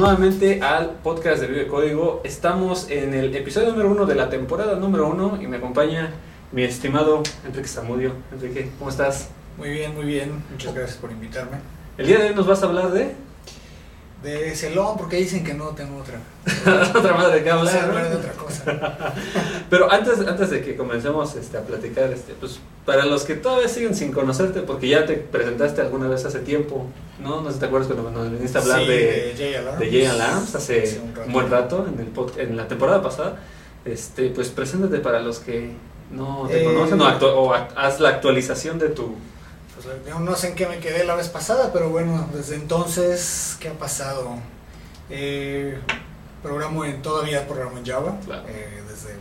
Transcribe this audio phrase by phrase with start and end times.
[0.00, 2.22] nuevamente al podcast de Vive Código.
[2.24, 6.10] Estamos en el episodio número uno de la temporada número uno y me acompaña
[6.52, 8.14] mi estimado Enrique Zamudio.
[8.32, 9.28] Enrique, ¿cómo estás?
[9.58, 10.42] Muy bien, muy bien.
[10.50, 11.58] Muchas gracias por invitarme.
[11.98, 13.14] El día de hoy nos vas a hablar de...
[14.22, 16.20] De Celón, porque dicen que no tengo otra.
[16.94, 17.78] otra madre que hablar.
[17.84, 18.64] hablar de otra cosa.
[19.70, 23.68] Pero antes, antes de que comencemos este, a platicar, este, pues para los que todavía
[23.68, 26.86] siguen sin conocerte, porque ya te presentaste alguna vez hace tiempo,
[27.22, 27.40] ¿no?
[27.40, 29.78] No sé si te acuerdas cuando nos viniste a hablar Sí, de, J Alarms.
[29.80, 33.38] de Jay Alarms hace Hace un buen rato, en, el pod- en la temporada pasada.
[33.86, 35.70] Este, pues preséntate para los que
[36.10, 39.14] no te Eh, conocen o, o haz la actualización de tu...
[40.06, 43.68] Yo no sé en qué me quedé la vez pasada, pero bueno, desde entonces, ¿qué
[43.68, 44.36] ha pasado?
[45.08, 45.78] Eh,
[46.42, 48.16] programo en, todavía programo en Java.
[48.24, 48.44] Claro.
[48.48, 49.14] eh, desde,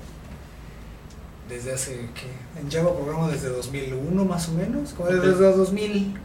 [1.49, 2.59] desde hace, ¿qué?
[2.59, 5.55] En Java programo desde 2001 más o menos, como desde Ok.
[5.55, 6.15] 2000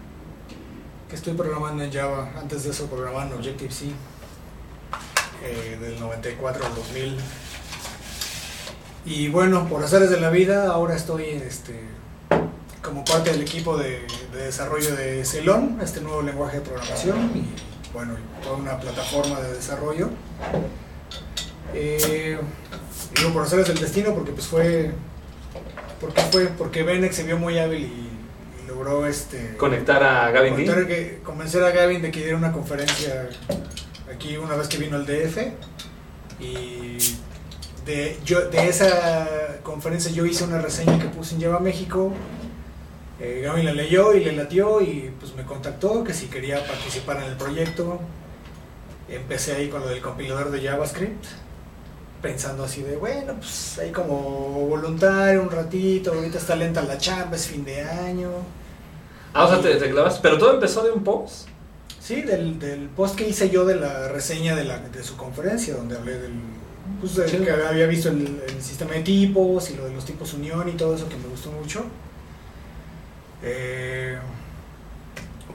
[1.08, 2.30] que estoy programando en Java.
[2.38, 3.86] Antes de eso programaba en Objective-C,
[5.44, 7.16] eh, del 94 al 2000.
[9.06, 11.78] Y bueno, por azares de la vida, ahora estoy este,
[12.84, 17.44] como parte del equipo de, de desarrollo de Celon, este nuevo lenguaje de programación y
[17.92, 20.10] bueno, toda una plataforma de desarrollo.
[21.72, 22.38] Eh,
[23.16, 24.92] digo por azares del destino porque pues fue
[26.00, 30.54] porque fue porque Benex se vio muy hábil y, y logró este Conectar a Gavin
[30.86, 33.28] que- convencer a Gavin de que diera una conferencia
[34.14, 35.38] aquí una vez que vino al DF
[36.41, 36.98] y
[37.86, 39.26] de, yo, de esa
[39.62, 42.12] conferencia yo hice una reseña que puse en Java México
[43.20, 47.18] eh, Gavin la leyó y le latió y pues me contactó que si quería participar
[47.18, 48.00] en el proyecto
[49.08, 51.24] empecé ahí con lo del compilador de JavaScript
[52.22, 57.36] pensando así de bueno pues ahí como voluntario un ratito ahorita está lenta la chamba
[57.36, 58.30] es fin de año
[59.36, 60.20] Ah, o sea, te, te clavas.
[60.20, 61.48] Pero todo empezó de un post.
[62.00, 65.74] Sí, del, del post que hice yo de la reseña de, la, de su conferencia,
[65.74, 66.34] donde hablé del.
[67.00, 67.38] Pues de Sí.
[67.38, 70.72] que había visto el, el sistema de tipos y lo de los tipos unión y
[70.72, 71.84] todo eso que me gustó mucho.
[73.44, 74.19] Eh,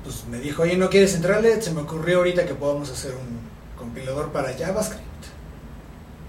[0.04, 1.62] pues me dijo, oye, ¿no quieres entrarle?
[1.62, 3.40] Se me ocurrió ahorita que podamos hacer un
[3.78, 5.04] compilador para JavaScript.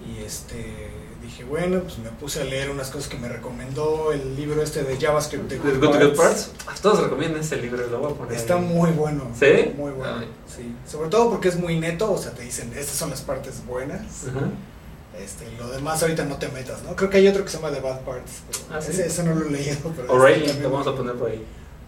[0.06, 0.90] Y este
[1.22, 4.82] dije, bueno, pues me puse a leer unas cosas que me recomendó el libro este
[4.82, 6.50] de JavaScript de Good Good Parts.
[6.82, 8.34] Todos recomiendan ese libro, lo voy a poner.
[8.34, 9.30] Está muy bueno.
[9.38, 9.72] ¿Sí?
[9.76, 10.24] Muy bueno.
[10.46, 10.74] Sí.
[10.90, 14.00] Sobre todo porque es muy neto, o sea, te dicen, estas son las partes buenas.
[15.22, 16.96] Este, lo demás ahorita no te metas, ¿no?
[16.96, 18.32] Creo que hay otro que se llama The Bad Parts.
[18.72, 18.90] Ah, ¿sí?
[18.92, 21.14] ese, ese no lo he leído, pero este O'Reilly, también lo vamos a muy- poner
[21.16, 21.44] por ahí.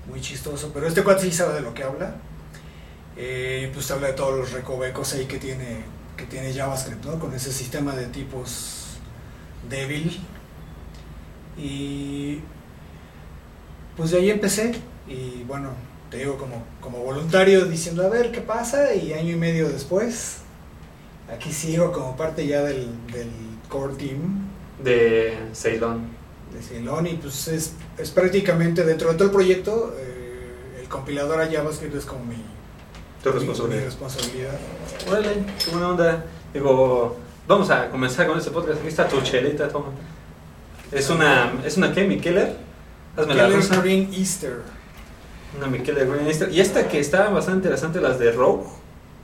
[0.08, 0.70] Muy chistoso.
[0.74, 2.16] Pero este cuate sí sabe de lo que habla.
[3.16, 5.84] Eh, pues habla de todos los recovecos ahí que tiene,
[6.16, 7.18] que tiene JavaScript, ¿no?
[7.18, 8.96] Con ese sistema de tipos
[9.70, 10.20] débil.
[11.56, 12.40] Y
[13.96, 14.72] pues de ahí empecé.
[15.08, 15.70] Y bueno,
[16.10, 18.94] te digo como, como voluntario diciendo a ver qué pasa.
[18.94, 20.38] Y año y medio después,
[21.34, 23.28] aquí sigo como parte ya del, del
[23.68, 24.48] core team
[24.82, 26.06] De Ceylon.
[26.54, 27.06] de Ceylon.
[27.06, 31.94] Y pues es, es prácticamente dentro de todo el proyecto, eh, el compilador a JavaScript
[31.96, 32.36] es como mi,
[33.22, 33.84] Tu mi- mi responsabilidad.
[33.84, 34.54] responsabilidad.
[35.08, 35.32] Órale,
[35.64, 36.24] qué buena onda.
[36.52, 37.16] Digo,
[37.48, 38.78] vamos a comenzar con este podcast.
[38.80, 39.86] Aquí está tu chelita, toma.
[40.90, 42.04] Es una, ¿es una qué?
[42.04, 42.56] ¿Mikeller?
[43.16, 43.80] Hazme la Keller rusa.
[43.80, 44.60] Green Easter.
[45.56, 46.50] Una Mikeller Green Easter.
[46.52, 48.64] Y esta que está bastante interesante, las de Rogue.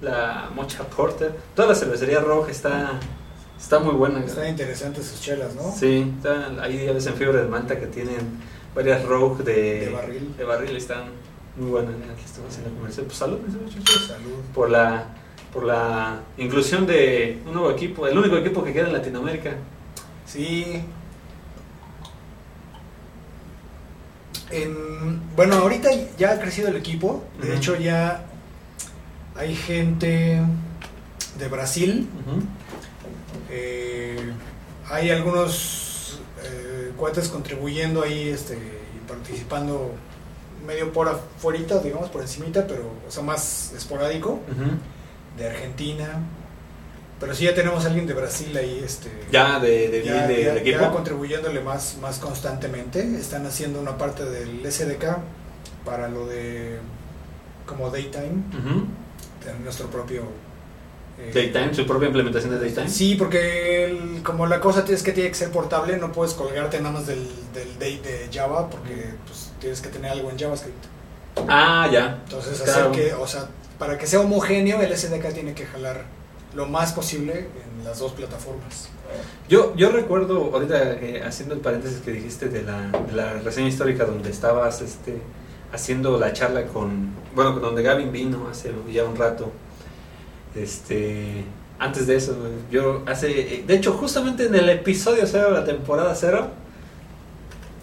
[0.00, 1.34] La Mocha Porter.
[1.54, 3.00] Toda la cervecería Rogue está,
[3.58, 4.20] está muy buena.
[4.24, 5.72] Están interesantes sus chelas, ¿no?
[5.72, 8.38] Sí, está, ahí ya ves en fiebre de manta que tienen
[8.74, 10.34] varias Rogue de, De barril.
[10.36, 11.04] De barril están
[11.56, 11.94] muy buenas.
[11.94, 13.06] Aquí estamos haciendo comercial.
[13.06, 13.38] Pues salud,
[14.54, 15.06] por la
[15.52, 19.52] por la inclusión de un nuevo equipo, el único equipo que queda en Latinoamérica.
[20.26, 20.84] Sí.
[24.50, 25.88] En- bueno, ahorita
[26.18, 27.24] ya ha crecido el equipo.
[27.40, 28.26] De hecho, ya
[29.38, 30.40] hay gente
[31.38, 32.08] de Brasil.
[33.50, 34.32] Eh,
[34.90, 39.92] hay algunos eh, cuates contribuyendo ahí este, y participando
[40.66, 44.40] medio por afuera, digamos, por encimita, pero o sea, más esporádico.
[45.36, 46.20] De Argentina.
[47.20, 50.42] Pero sí ya tenemos a alguien de Brasil ahí, este, Ya de, de, ya, de-
[50.44, 50.92] ya- equipo.
[50.92, 53.00] contribuyéndole más, más constantemente.
[53.18, 55.18] Están haciendo una parte del SDK
[55.84, 56.78] para lo de
[57.66, 58.42] como Daytime.
[59.40, 60.22] Tener nuestro propio...
[61.18, 62.88] eh, Daytime, su propia implementación de Daytime.
[62.88, 66.78] Sí, porque el- como la cosa es que tiene que ser portable, no puedes colgarte
[66.80, 70.84] nada más del, del date de Java porque pues, tienes que tener algo en JavaScript.
[71.48, 72.20] Ah, ya.
[72.24, 72.90] Entonces, Claro.
[72.90, 73.46] hacer que, o sea,
[73.78, 76.04] para que sea homogéneo, el SDK tiene que jalar
[76.54, 77.46] lo más posible
[77.78, 78.88] en las dos plataformas.
[79.48, 83.68] Yo, yo recuerdo, ahorita eh, haciendo el paréntesis que dijiste de la, de la reseña
[83.68, 85.18] histórica donde estabas este,
[85.72, 89.50] haciendo la charla con, bueno, con donde Gavin vino hace ya un rato.
[90.54, 91.44] Este,
[91.78, 92.36] antes de eso,
[92.70, 96.48] yo hace, de hecho, justamente en el episodio cero de la temporada cero,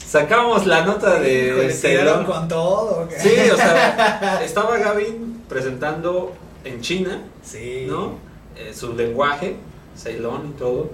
[0.05, 2.03] sacamos la nota de Ceylon.
[2.03, 3.07] tiraron con todo.
[3.17, 6.33] Sí, o sea, estaba Gavin presentando
[6.63, 7.85] en China, Sí.
[7.87, 8.13] ¿no?
[8.57, 9.57] Eh, su lenguaje,
[9.95, 10.89] Ceylon y todo.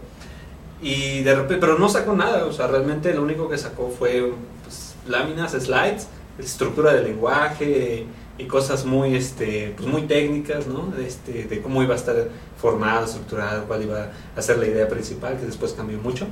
[0.82, 4.34] Y de repente, pero no sacó nada, o sea, realmente lo único que sacó fue
[4.64, 6.08] pues, láminas, slides,
[6.44, 8.06] estructura del lenguaje
[8.38, 10.94] y cosas muy, este, pues muy técnicas, ¿no?
[10.98, 12.16] Este, de cómo iba a estar
[12.60, 16.28] formado, estructurado, cuál iba a ser la idea principal, que después cambió mucho,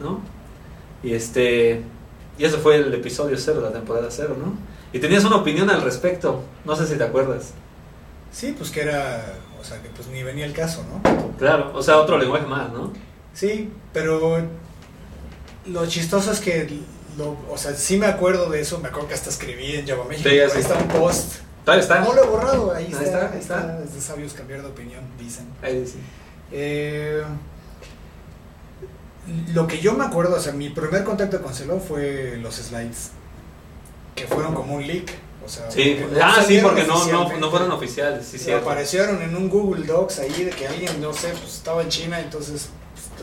[0.00, 0.20] ¿no?
[1.02, 1.82] Y este,
[2.38, 4.54] y eso fue el episodio cero, la temporada cero, ¿no?
[4.92, 7.52] Y tenías una opinión al respecto, no sé si te acuerdas.
[8.32, 11.00] Sí, pues que era, o sea, que pues ni venía el caso, ¿no?
[11.38, 12.92] Claro, o sea, otro lenguaje más, ¿no?
[13.32, 14.38] Sí, pero
[15.66, 16.80] lo chistoso es que,
[17.16, 20.04] lo, o sea, sí me acuerdo de eso, me acuerdo que hasta escribí en Java
[20.04, 21.36] México, Sí, ahí está un post.
[21.64, 22.00] Todavía está.
[22.00, 23.80] No lo he borrado, ahí, Ahí está, está, ahí ahí está.
[23.84, 25.46] Es de sabios cambiar de opinión, dicen.
[25.62, 25.96] Ahí dice.
[26.52, 27.22] Eh,
[29.54, 33.10] lo que yo me acuerdo, o sea, mi primer contacto con Celon fue los slides,
[34.14, 35.10] que fueron como un leak.
[35.44, 39.50] O sea, Sí, ah, sí, porque no, no, no fueron oficiales, sí, aparecieron en un
[39.50, 42.70] Google Docs ahí de que alguien, no sé, pues estaba en China, entonces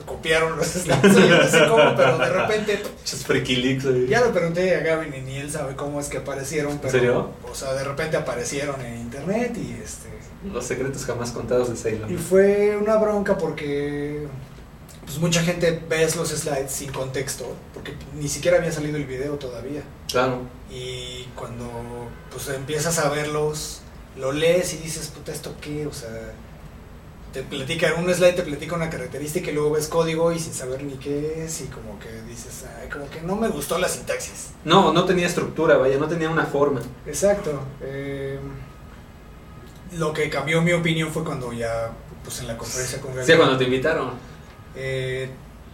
[0.06, 1.16] copiaron los slides.
[1.16, 2.84] Yo no sé cómo, pero de repente
[4.10, 7.30] ya lo pregunté a Gavin y ni él sabe cómo es que aparecieron, pero serio?
[7.50, 10.10] o sea, de repente aparecieron en internet y este
[10.52, 12.18] Los secretos jamás contados de y Ceylon.
[12.18, 14.28] fue una bronca porque
[15.06, 19.36] pues mucha gente ves los slides sin contexto, porque ni siquiera había salido el video
[19.36, 19.82] todavía.
[20.10, 20.42] Claro.
[20.70, 21.68] Y cuando
[22.32, 23.82] pues empiezas a verlos,
[24.18, 25.86] lo lees y dices, puta, ¿esto qué?
[25.86, 26.34] O sea,
[27.34, 30.54] te platica, en un slide te platica una característica y luego ves código y sin
[30.54, 33.88] saber ni qué es y como que dices, ay, como que no me gustó la
[33.88, 34.50] sintaxis.
[34.66, 36.82] No, no tenía estructura, vaya, no tenía una forma.
[37.06, 37.60] Exacto.
[37.82, 38.40] eh,
[39.98, 41.92] lo que cambió mi opinión fue cuando ya,
[42.24, 44.12] pues en la conferencia con Sí, Gabriel, cuando te invitaron.
[44.76, 45.30] eh,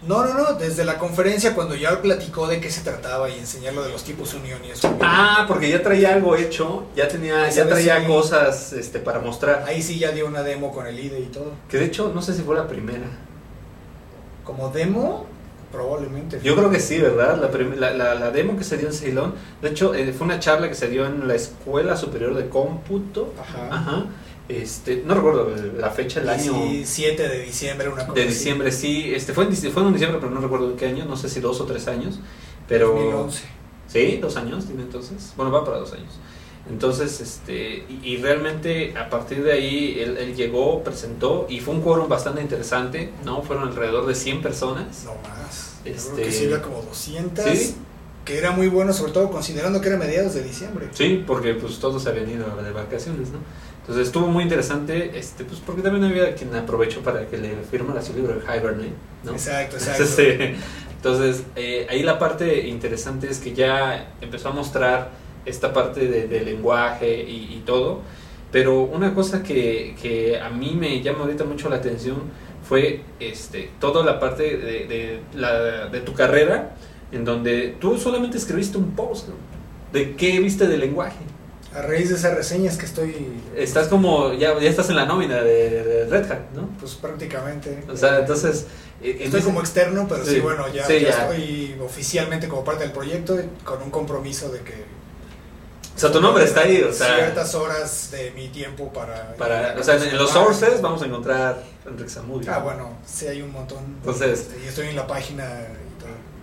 [0.07, 3.73] no, no, no, desde la conferencia cuando ya platicó de qué se trataba y enseñar
[3.73, 4.95] lo de los tipos unión y eso.
[5.01, 8.07] Ah, porque ya traía algo hecho, ya tenía, ya traía sí.
[8.07, 9.63] cosas este, para mostrar.
[9.67, 11.51] Ahí sí ya dio una demo con el IDE y todo.
[11.69, 13.05] Que de hecho, no sé si fue la primera.
[14.43, 15.25] Como demo,
[15.71, 16.39] probablemente.
[16.41, 17.37] Yo creo que sí, ¿verdad?
[17.75, 19.35] La, la, la- demo que se dio en Ceylon.
[19.61, 23.33] De hecho, eh, fue una charla que se dio en la Escuela Superior de Cómputo.
[23.39, 23.67] Ajá.
[23.75, 24.05] Ajá.
[24.49, 26.53] Este, no recuerdo la fecha, el año.
[26.69, 28.29] Sí, 7 de diciembre, una cosa De así.
[28.33, 29.11] diciembre, sí.
[29.13, 31.05] Este, fue, en, fue en diciembre, pero no recuerdo en qué año.
[31.05, 32.19] No sé si dos o tres años.
[32.67, 32.87] Pero.
[32.89, 33.43] 2011.
[33.87, 35.33] Sí, dos años tiene entonces.
[35.37, 36.13] Bueno, va para dos años.
[36.69, 41.73] Entonces, este, y, y realmente a partir de ahí él, él llegó, presentó y fue
[41.73, 43.41] un quórum bastante interesante, ¿no?
[43.41, 45.05] Fueron alrededor de 100 personas.
[45.05, 45.77] No más.
[45.85, 47.45] Yo Este- creo que sí había como 200.
[47.45, 47.75] Sí.
[48.25, 50.89] Que era muy bueno, sobre todo considerando que era mediados de diciembre.
[50.91, 53.39] Sí, porque pues todos habían ido de vacaciones, ¿no?
[53.87, 58.01] Entonces estuvo muy interesante, este, pues porque también había quien aprovechó para que le firmara
[58.01, 58.91] su libro de Hibernate,
[59.23, 59.31] ¿no?
[59.31, 60.03] Exacto, exacto.
[60.03, 60.55] Entonces, eh,
[60.97, 65.11] entonces, eh, ahí la parte interesante es que ya empezó a mostrar
[65.45, 68.01] esta parte de, de lenguaje y, y todo,
[68.51, 72.23] pero una cosa que, que a mí me llama ahorita mucho la atención
[72.67, 76.75] fue este, toda la parte de, de, la, de tu carrera
[77.13, 79.35] en donde tú solamente escribiste un post, ¿no?
[79.93, 81.15] ¿De qué viste del lenguaje?
[81.75, 85.41] A raíz de esas reseñas que estoy, Estás como, ya, ya estás en la nómina
[85.41, 86.69] de, de Red Hat, ¿no?
[86.79, 87.83] pues prácticamente.
[87.89, 88.65] O sea, entonces...
[89.01, 91.29] eh, Estoy entonces- como externo, pero sí, Sí, bueno, ya, sí, ya ya.
[91.29, 94.97] estoy oficialmente como parte del proyecto con un compromiso de que.
[95.95, 97.15] O sea, tu nombre está ahí, o sea...
[97.15, 99.33] Ciertas horas de mi tiempo para.
[99.35, 102.51] Para, o sea, en, en los sources vamos a encontrar Enrique Zamudio.
[102.53, 103.79] Ah, bueno, sí hay un montón.
[103.99, 105.43] Entonces- y estoy en la página.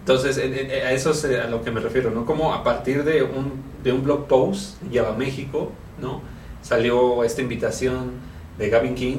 [0.04, 2.26] Entonces, en- en- a eso es eh, a lo que me refiero, ¿no?
[2.26, 6.20] Como a partir de un, de un blog post, Java México, ¿no?
[6.62, 8.12] Salió esta invitación
[8.58, 9.16] de Gavin King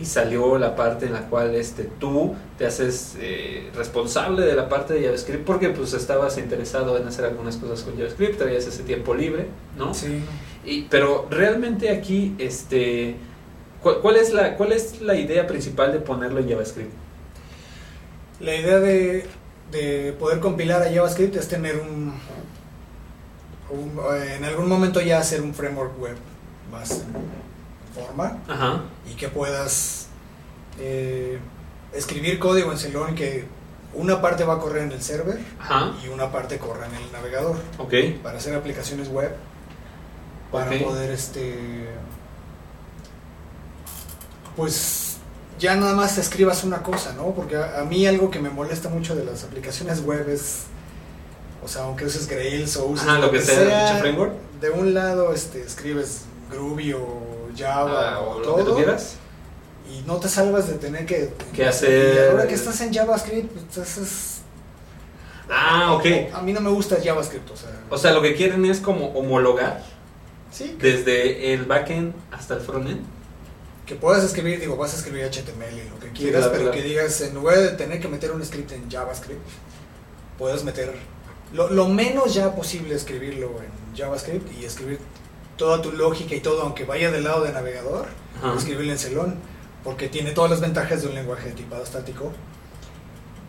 [0.00, 4.68] y salió la parte en la cual este, tú te haces eh, responsable de la
[4.68, 8.82] parte de JavaScript porque pues estabas interesado en hacer algunas cosas con JavaScript, traías ese
[8.84, 9.46] tiempo libre,
[9.76, 9.92] ¿no?
[9.94, 10.20] Sí.
[10.64, 13.16] Y, pero realmente aquí, este,
[13.82, 16.92] ¿cuál, cuál es la, ¿cuál es la idea principal de ponerlo en JavaScript?
[18.40, 19.26] La idea de,
[19.72, 22.14] de poder compilar a JavaScript es tener un,
[23.70, 24.00] un-
[24.36, 26.16] En algún momento ya hacer un framework web
[26.70, 28.82] más en forma Ajá.
[29.10, 30.06] y que puedas
[30.78, 31.38] eh,
[31.94, 33.44] escribir código en Ceylon que
[33.94, 35.92] una parte va a correr en el server Ajá.
[36.04, 37.94] y una parte corre en el navegador Ok.
[38.22, 39.34] para hacer aplicaciones web
[40.50, 41.88] para poder este
[44.56, 45.01] pues
[45.62, 48.88] ya nada más escribas una cosa no porque a, a mí algo que me molesta
[48.88, 50.64] mucho de las aplicaciones web es
[51.64, 54.32] o sea aunque uses Grails o uses Ajá, lo que sea, dicho framework.
[54.60, 58.76] de un lado este escribes Groovy o Java Ah, o, o lo que tú todo
[58.76, 59.14] quieras.
[59.90, 62.14] y no te salvas de tener que, ¿Qué hacer?
[62.14, 64.38] Y ahora que estás en JavaScript, pues es,
[65.50, 66.06] Ah, ok.
[66.34, 69.08] a mí no me gusta JavaScript, o sea, O sea, lo que quieren es como
[69.08, 69.82] homologar
[70.50, 73.00] sí, que, desde el backend hasta el frontend.
[73.86, 76.76] Que puedas escribir, digo, vas a escribir HTML y lo que quieras, claro, pero claro.
[76.76, 79.40] que digas, en lugar de tener que meter un script en JavaScript,
[80.38, 80.94] puedes meter
[81.52, 84.98] lo, lo menos ya posible escribirlo en JavaScript y escribir
[85.56, 88.06] toda tu lógica y todo, aunque vaya del lado de navegador,
[88.42, 88.54] Ajá.
[88.56, 89.34] escribirlo en Celón,
[89.84, 92.32] porque tiene todas las ventajas de un lenguaje de tipado estático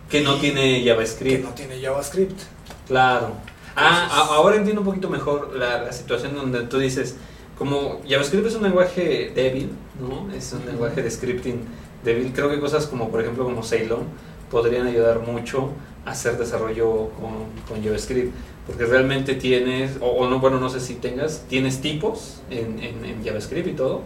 [0.10, 1.44] Que no tiene que JavaScript.
[1.44, 2.40] no tiene JavaScript.
[2.88, 3.34] Claro.
[3.76, 7.16] Ah, Entonces- ahora entiendo un poquito mejor la, la situación donde tú dices,
[7.58, 10.34] como JavaScript es un lenguaje débil, ¿no?
[10.34, 11.62] Es un lenguaje de scripting
[12.04, 12.32] débil.
[12.34, 14.04] Creo que cosas como, por ejemplo, como Ceylon
[14.52, 15.70] podrían ayudar mucho
[16.06, 17.32] a hacer desarrollo con,
[17.68, 18.34] con JavaScript.
[18.68, 23.04] Porque realmente tienes, o, o no, bueno, no sé si tengas, tienes tipos en, en-
[23.04, 24.02] en JavaScript y todo.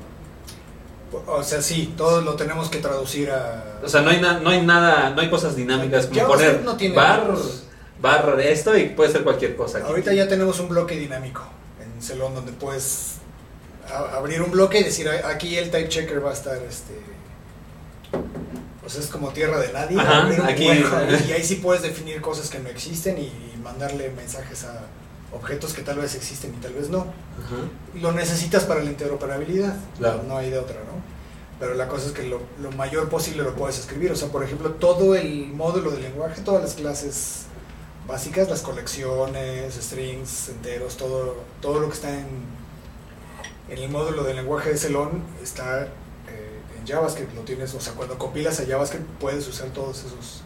[1.28, 3.80] O sea, sí, todo lo tenemos que traducir a...
[3.84, 6.66] O sea, no hay, na- no hay nada, no hay cosas dinámicas como JavaScript poner
[6.66, 7.34] no tiene bar,
[8.02, 9.78] bar de esto y puede ser cualquier cosa.
[9.78, 9.88] aquí.
[9.88, 11.44] Ahorita ya tenemos un bloque dinámico
[11.82, 13.20] en Celón donde puedes
[13.94, 16.94] a- abrir un bloque y decir "A- aquí el type checker va a estar este
[18.82, 21.56] pues es como tierra de nadie Ajá, abrir un aquí- hueco ahí, y ahí sí
[21.56, 24.82] puedes definir cosas que no existen y mandarle mensajes a
[25.34, 27.00] objetos que tal vez existen y tal vez no.
[27.00, 27.56] Ajá.
[27.96, 30.24] lo necesitas para la interoperabilidad Claro.
[30.28, 30.98] no hay de otra no
[31.60, 34.12] pero la cosa es que lo, lo mayor posible lo puedes escribir.
[34.12, 37.42] O sea por ejemplo todo el módulo del lenguaje todas las clases
[38.08, 42.28] básicas las colecciones strings enteros todo todo lo que está en
[43.70, 45.90] en el módulo del lenguaje de Celon está eh,
[46.80, 50.44] en JavaScript lo tienes o sea cuando compilas a JavaScript puedes usar todos esos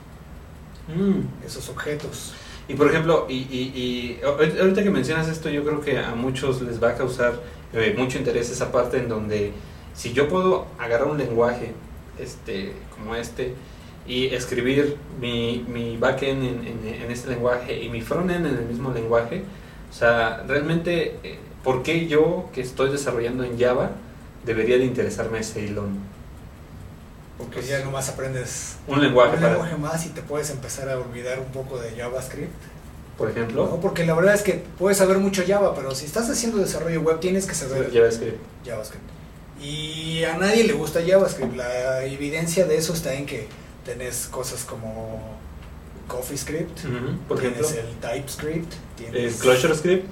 [0.87, 1.45] Mm.
[1.45, 2.33] esos objetos
[2.67, 6.15] Y por ejemplo, y, y, y ahor- ahorita que mencionas esto, yo creo que a
[6.15, 7.39] muchos les va a causar
[7.73, 9.51] eh, mucho interés esa parte en donde
[9.93, 11.73] si yo puedo agarrar un lenguaje
[12.19, 13.53] este, como este
[14.07, 18.65] y escribir mi, mi backend en, en, en este lenguaje y mi frontend en el
[18.65, 19.43] mismo lenguaje,
[19.89, 23.91] o sea, realmente, eh, ¿por qué yo que estoy desarrollando en Java
[24.45, 25.99] debería de interesarme Ceylon?
[27.37, 30.97] porque Pues, ya nomás aprendes Un lenguaje un para, más y te puedes empezar a
[30.99, 32.53] olvidar un poco de JavaScript
[33.17, 33.33] por ¿no?
[33.33, 37.01] ejemplo, Porque la verdad es que puedes saber mucho Java, pero si estás haciendo desarrollo
[37.01, 38.39] web tienes que saber JavaScript.
[38.65, 39.03] JavaScript.
[39.61, 41.55] Y a nadie le gusta JavaScript.
[41.55, 43.47] La evidencia de eso está en que
[43.85, 45.37] tenés cosas como
[46.07, 46.79] CoffeeScript,
[47.27, 50.07] Por ejemplo, tienes el TypeScript, el tienes, ClojureScript.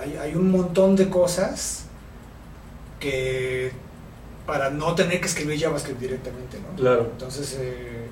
[0.00, 1.84] Hay, hay un montón de cosas
[2.98, 3.72] que
[4.46, 6.76] para no tener que escribir JavaScript directamente, ¿no?
[6.76, 7.08] Claro.
[7.12, 8.08] Entonces, eh,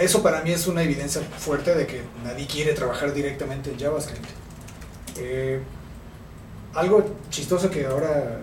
[0.00, 4.26] eso para mí es una evidencia fuerte de que nadie quiere trabajar directamente en JavaScript.
[5.18, 5.60] Eh,
[6.74, 8.40] algo chistoso que ahora,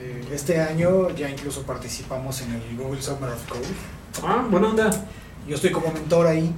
[0.00, 3.66] eh, este año ya incluso participamos en el Google Summer of Code.
[4.22, 4.90] Ah, buena onda.
[5.48, 6.54] Yo estoy como mentor ahí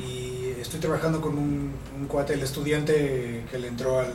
[0.00, 4.12] y estoy trabajando con un, un cuate, el estudiante que le entró al,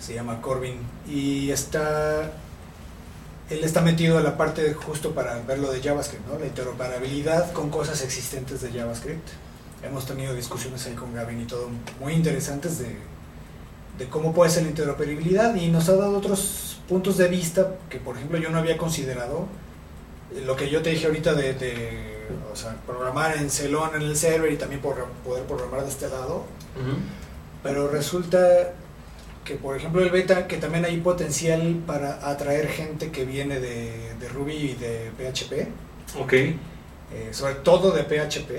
[0.00, 2.32] se llama Corbin y está
[3.50, 6.38] él está metido a la parte justo para ver lo de JavaScript, ¿no?
[6.38, 9.28] La interoperabilidad con cosas existentes de JavaScript.
[9.82, 11.68] Hemos tenido discusiones ahí con Gavin y todo
[12.00, 12.96] muy interesantes de,
[13.98, 17.98] de cómo puede ser la interoperabilidad y nos ha dado otros puntos de vista que
[17.98, 19.46] por ejemplo yo no había considerado.
[20.46, 24.16] Lo que yo te dije ahorita de, de, o sea, programar en Celon en el
[24.16, 26.44] server y también por- poder programar de este lado,
[27.62, 28.72] pero resulta
[29.44, 34.14] que, por ejemplo, el beta, que también hay potencial para atraer gente que viene de,
[34.18, 35.68] de Ruby y de PHP,
[36.20, 36.32] Ok.
[36.32, 36.56] eh,
[37.32, 38.50] sobre todo de PHP,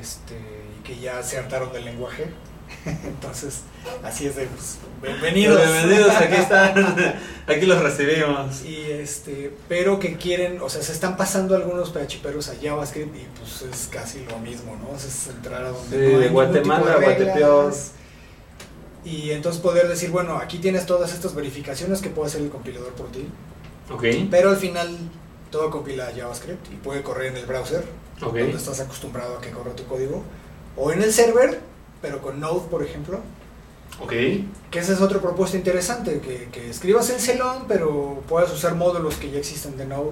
[0.00, 2.26] este, y que ya se hartaron del lenguaje.
[3.04, 3.60] Entonces,
[4.02, 5.60] así es de, pues, bienvenidos.
[5.60, 6.74] Bienvenidos, aquí están.
[7.46, 8.64] Aquí los recibimos.
[8.64, 13.26] Y este, pero que quieren, o sea, se están pasando algunos PHPeros a JavaScript y
[13.38, 14.96] pues es casi lo mismo, ¿no?
[14.96, 17.74] Es entrar a donde Sí, no de hay Guatemala de a Guatepeor.
[19.04, 22.94] Y entonces poder decir, bueno, aquí tienes todas estas verificaciones que puede hacer el compilador
[22.94, 23.26] por ti,
[23.90, 24.04] Ok.
[24.30, 24.96] pero al final
[25.50, 27.84] todo compila a JavaScript y puede correr en el browser,
[28.20, 30.22] donde estás acostumbrado a que corra tu código,
[30.78, 31.60] o en el server,
[32.04, 33.18] pero con Node, por ejemplo,
[33.98, 34.10] Ok.
[34.70, 39.14] que esa es otra propuesta interesante, que, que escribas en Celon, pero puedas usar módulos
[39.14, 40.10] que ya existen de Node.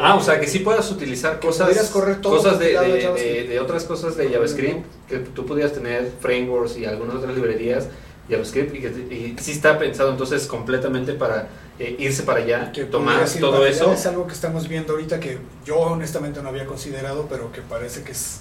[0.00, 3.44] Ah, Eh, o sea, que sí puedas utilizar cosas, correr todo cosas de, de- de-
[3.48, 7.88] de otras cosas de JavaScript, que tú pudieras tener frameworks y algunas otras librerías
[8.30, 12.84] JavaScript y que y sí está pensado entonces completamente para eh, irse para allá, que
[12.84, 13.92] tomar todo eso.
[13.92, 18.02] Es algo que estamos viendo ahorita que yo honestamente no había considerado, pero que parece
[18.04, 18.38] que es,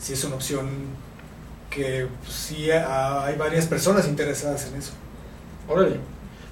[0.00, 0.66] sí es una opción
[1.76, 4.92] que pues, sí ha- hay varias personas interesadas en eso.
[5.68, 5.96] Órale.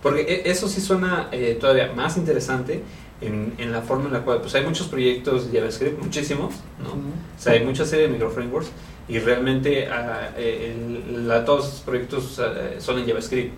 [0.02, 2.82] Porque e- eso sí suena eh, todavía más interesante
[3.20, 6.90] en, en la forma en la cual, pues hay muchos proyectos de JavaScript, muchísimos, ¿no?
[6.90, 8.68] O sea, hay mucha serie de microframeworks
[9.08, 9.88] y realmente
[10.36, 13.54] eh, el- la- todos estos proyectos ah, son en JavaScript.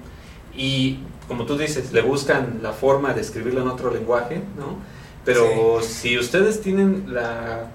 [0.56, 4.78] Y como tú dices, le buscan la forma de escribirlo en otro lenguaje, ¿no?
[5.24, 7.66] Pero si ustedes tienen la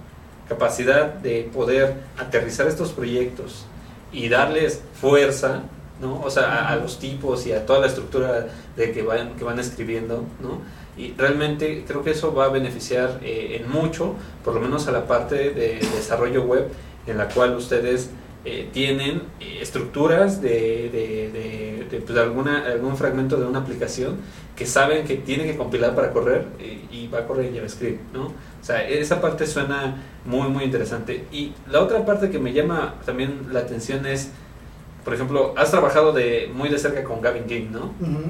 [0.48, 3.66] capacidad de poder aterrizar estos proyectos
[4.12, 5.64] y darles fuerza,
[6.02, 6.22] ¿no?
[6.22, 9.60] O sea, a, los tipos y a toda la estructura de que van, que van
[9.60, 10.62] escribiendo, ¿no?
[10.98, 14.92] Y realmente creo que eso va a beneficiar eh, en mucho, por lo menos a
[14.92, 16.70] la parte de desarrollo web,
[17.08, 18.10] en la cual ustedes
[18.46, 24.16] eh, tienen eh, estructuras de, de, de- de, pues, alguna, algún fragmento de una aplicación
[24.56, 28.00] que saben que tiene que compilar para correr eh, y va a correr en JavaScript,
[28.14, 28.28] ¿no?
[28.28, 29.96] O sea, esa parte suena
[30.26, 31.26] muy, muy interesante.
[31.32, 34.30] Y la otra parte que me llama también la atención es,
[35.04, 37.94] por ejemplo, has trabajado de, muy de cerca con Gavin King, ¿no?
[38.00, 38.22] Ujú.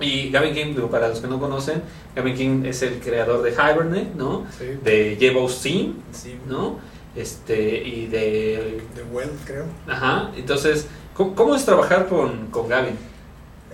[0.00, 1.82] Y Gavin King, para los que no conocen,
[2.16, 4.44] Gavin King es el creador de Hibernate, ¿no?
[4.58, 4.64] Sí.
[4.82, 6.36] De JBossTeam, Sí.
[6.48, 6.78] ¿no?
[7.16, 8.82] Este, y de...
[8.94, 9.66] De Well, creo.
[9.86, 12.96] Ajá, entonces, ¿cómo, cómo es trabajar con, con Gavin?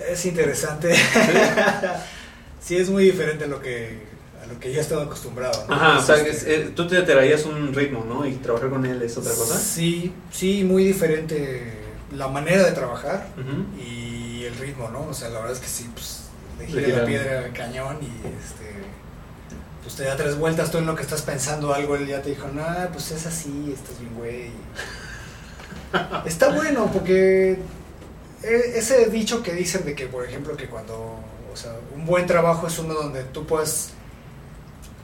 [0.09, 0.95] Es interesante.
[2.61, 3.99] sí, es muy diferente a lo que,
[4.43, 5.67] a lo que yo he estado acostumbrado.
[5.69, 5.75] ¿no?
[5.75, 8.27] Ajá, o sea, Este, es- eh, tú te traías un ritmo, ¿no?
[8.27, 9.59] Y trabajar con él es otra cosa.
[9.59, 11.79] Sí, sí, muy diferente
[12.17, 13.29] la manera de trabajar
[13.79, 15.03] y el ritmo, ¿no?
[15.09, 16.25] O sea, la verdad es que sí, pues
[16.59, 16.99] le gira.
[16.99, 18.71] la piedra al cañón y este
[19.83, 22.31] pues te da tres vueltas tú en lo que estás pensando algo, él ya te
[22.31, 24.51] dijo, nah, pues es así, estás bien güey.
[26.25, 27.59] Está bueno porque
[28.43, 30.95] e- ese dicho que dicen de que, por ejemplo, que cuando,
[31.53, 33.91] o sea, un buen trabajo es uno donde tú puedes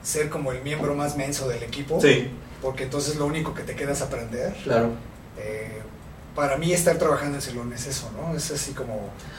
[0.03, 2.29] ser como el miembro más menso del equipo, Sí,
[2.61, 4.53] porque entonces lo único que te queda es aprender.
[4.63, 4.91] claro.
[5.37, 5.81] Eh,
[6.35, 8.35] para mí estar trabajando en Celón es eso, ¿no?
[8.37, 8.93] Es así como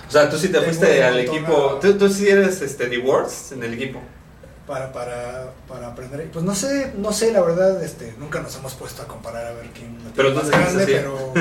[0.09, 1.77] O sea, tú sí te fuiste al equipo.
[1.77, 4.01] a- Tú, tú sí eres este, The Words en el equipo.
[4.69, 6.31] Para, para, para aprender.
[6.31, 9.53] Pues no sé, no sé, la verdad, este, nunca nos hemos puesto a comparar a
[9.55, 11.33] ver quién la Pero más grande, pero,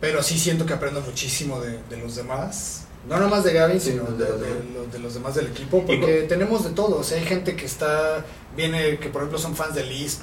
[0.00, 2.84] pero sí siento que aprendo muchísimo de, de los demás.
[3.08, 5.24] No nomás de Gaby, Sí, sino de de, los de demás.
[5.24, 6.98] los, del equipo, porque tenemos de todo.
[6.98, 8.24] O sea, hay gente que está,
[8.56, 10.22] viene, que por ejemplo son fans de Lisp,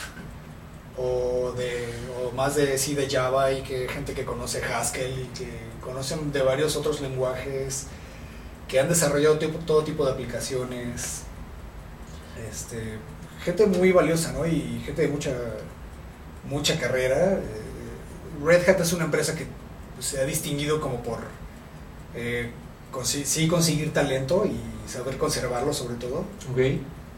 [0.97, 1.87] o de
[2.23, 5.47] o más de sí de Java y que gente que conoce Haskell y que
[5.81, 7.87] conocen de varios otros lenguajes
[8.67, 11.21] que han desarrollado tipo- todo tipo de aplicaciones
[12.51, 12.97] este
[13.43, 15.31] gente muy valiosa no y gente de mucha
[16.45, 19.45] mucha carrera Eh, Red Hat es una empresa que
[19.99, 21.19] se ha distinguido como por
[22.15, 22.51] eh,
[22.91, 24.57] consi- sí conseguir talento y
[24.89, 26.19] saber conservarlo sobre todo
[26.51, 26.57] Ok.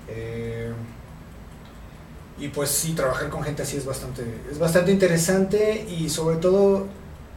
[0.10, 0.72] eh,
[2.40, 6.88] y pues sí, trabajar con gente así es bastante, es bastante interesante y sobre todo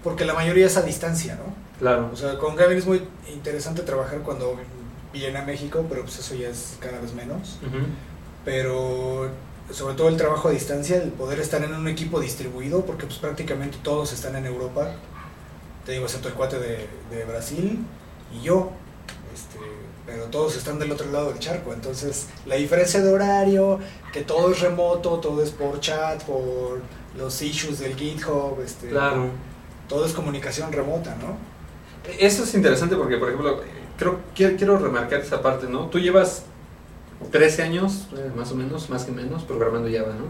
[0.02, 1.54] porque la mayoría es a distancia, ¿no?
[1.78, 2.08] Claro.
[2.12, 4.56] O sea, con Gavin es muy interesante trabajar cuando
[5.14, 7.58] viene a México, pero pues eso ya es cada vez menos.
[7.66, 7.86] Ujú.
[8.44, 9.30] Pero
[9.70, 13.18] sobre todo el trabajo a distancia, el poder estar en un equipo distribuido, porque pues
[13.18, 14.92] prácticamente todos están en Europa,
[15.86, 17.78] te digo, excepto el cuate de, de Brasil
[18.38, 18.70] y yo,
[19.34, 19.58] este,
[20.04, 23.78] pero todos están del otro lado del charco, entonces la diferencia de horario,
[24.12, 26.82] que todo es remoto, todo es por chat, por
[27.16, 29.28] los issues del GitHub, este, Claro.
[29.88, 31.36] todo es comunicación remota, ¿no?
[32.18, 33.62] Eso es interesante porque, por ejemplo,
[33.98, 35.86] creo quiero, quiero remarcar esa parte, ¿no?
[35.88, 36.42] Tú llevas
[37.30, 40.26] 13 años, eh, más o menos, más que menos, programando Java, ¿no?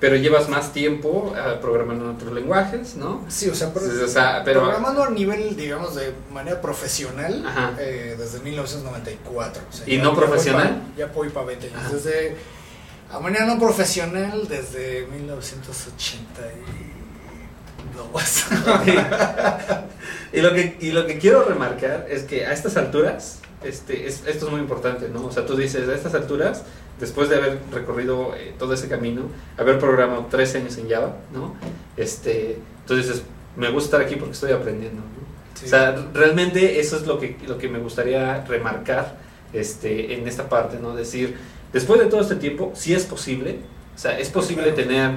[0.00, 3.24] Pero llevas más tiempo ah, programando en otros lenguajes, ¿no?
[3.28, 7.44] Sí, o sea, o pero- programando a nivel, digamos, de manera profesional
[7.78, 9.62] eh, desde 1994.
[9.68, 10.68] o sea, ¿Y ya- no ya profesional?
[10.68, 11.78] pa- Ya voy para 20 años.
[11.80, 11.92] Ajá.
[11.94, 12.36] Desde,
[13.12, 16.52] a manera no profesional desde 1982.
[16.54, 17.15] y,
[20.32, 24.46] lo que, y lo que quiero remarcar es que a estas alturas, este, es- esto
[24.46, 25.26] es muy importante, ¿no?
[25.26, 26.62] O sea, tú dices, a estas alturas,
[27.00, 29.22] después de haber recorrido eh, todo ese camino,
[29.58, 31.54] haber programado 13 años en Java, ¿no?
[31.96, 33.22] Este, tú dices,
[33.56, 35.26] me gusta estar aquí porque estoy aprendiendo, ¿no?
[35.54, 35.66] Sí.
[35.66, 39.16] O sea, realmente eso es lo que, lo que me gustaría remarcar
[39.52, 40.94] este, en esta parte, ¿no?
[40.94, 41.36] Decir,
[41.72, 43.60] después de todo este tiempo, sí es posible,
[43.94, 44.76] o sea, es posible Claro.
[44.76, 45.10] tener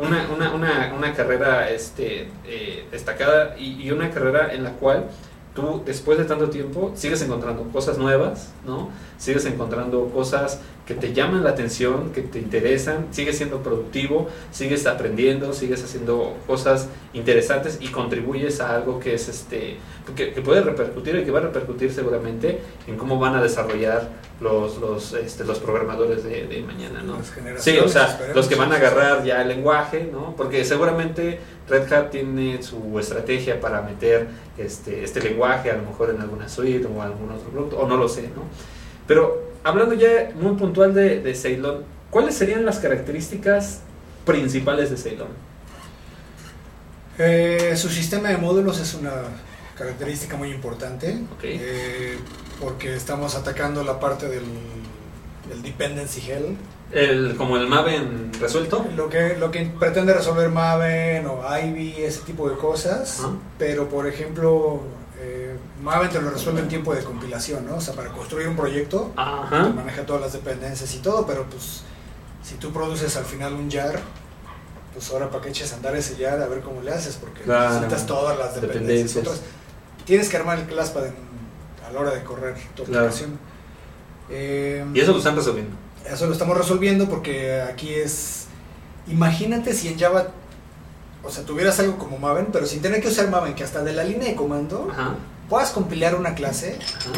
[0.00, 5.06] una, una, una, una carrera este, eh, destacada y, y una carrera en la cual
[5.54, 8.90] tú, después de tanto tiempo, sigues encontrando cosas nuevas, ¿no?
[9.18, 14.86] Sigues encontrando cosas que te llaman la atención, que te interesan, sigues siendo productivo, sigues
[14.86, 19.76] aprendiendo, sigues haciendo cosas interesantes y contribuyes a algo que es este
[20.16, 24.08] que, que puede repercutir y que va a repercutir seguramente en cómo van a desarrollar
[24.40, 27.18] los los, este, los programadores de, de mañana, ¿no?
[27.58, 30.34] Sí, o sea, los que van a agarrar ya el lenguaje, ¿no?
[30.36, 31.38] Porque seguramente
[31.68, 36.48] Red Hat tiene su estrategia para meter este, este lenguaje, a lo mejor en alguna
[36.48, 38.42] suite o algún otro producto, o no lo sé, ¿no?
[39.06, 43.80] Pero hablando ya muy puntual de, de Ceylon, ¿cuáles serían las características
[44.24, 45.28] principales de Ceylon?
[47.18, 49.12] Eh, su sistema de módulos es una
[49.76, 51.44] característica muy importante Ok.
[51.44, 52.18] eh,
[52.60, 54.44] porque estamos atacando la parte del,
[55.48, 56.56] del dependency hell.
[56.92, 58.84] El, como el Maven resuelto.
[58.96, 63.22] Lo que, lo que pretende resolver Maven o Ivy, ese tipo de cosas,
[63.58, 64.80] pero por ejemplo,
[65.20, 67.76] eh, Maven te lo resuelve en tiempo de compilación, ¿no?
[67.76, 69.68] O sea, para construir un proyecto, te Ajá.
[69.68, 71.82] maneja todas las dependencias y todo, pero pues
[72.42, 74.00] si tú produces al final un jar,
[74.94, 77.42] pues ahora para que eches a andar ese jar a ver cómo le haces, porque
[77.42, 77.70] Claro.
[77.74, 79.14] necesitas todas las dependencias.
[79.14, 79.26] Dependencias.
[79.26, 79.40] Otras-
[80.06, 81.14] tienes que armar el ClassPad en-
[81.86, 83.06] a la hora de correr tu Claro.
[83.06, 83.38] aplicación.
[84.30, 85.76] Eh, Y eso lo están resolviendo.
[86.04, 88.46] eso lo estamos resolviendo porque aquí es.
[89.08, 90.28] Imagínate si en Java,
[91.22, 93.92] o sea, tuvieras algo como Maven, pero sin tener que usar Maven, que hasta de
[93.92, 95.14] la línea de comando Ajá.
[95.48, 97.10] puedas compilar una clase Ajá.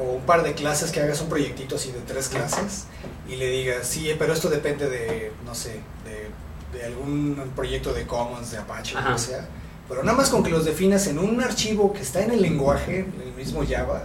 [0.00, 2.84] o un par de clases, que hagas un proyectito así de tres clases
[3.28, 8.06] y le digas, sí, pero esto depende de, no sé, de, de algún proyecto de
[8.06, 9.12] Commons, de Apache, o lo Ajá.
[9.14, 9.48] que sea.
[9.88, 13.00] Pero nada más con que los definas en un archivo que está en el lenguaje,
[13.00, 14.04] en el mismo Java,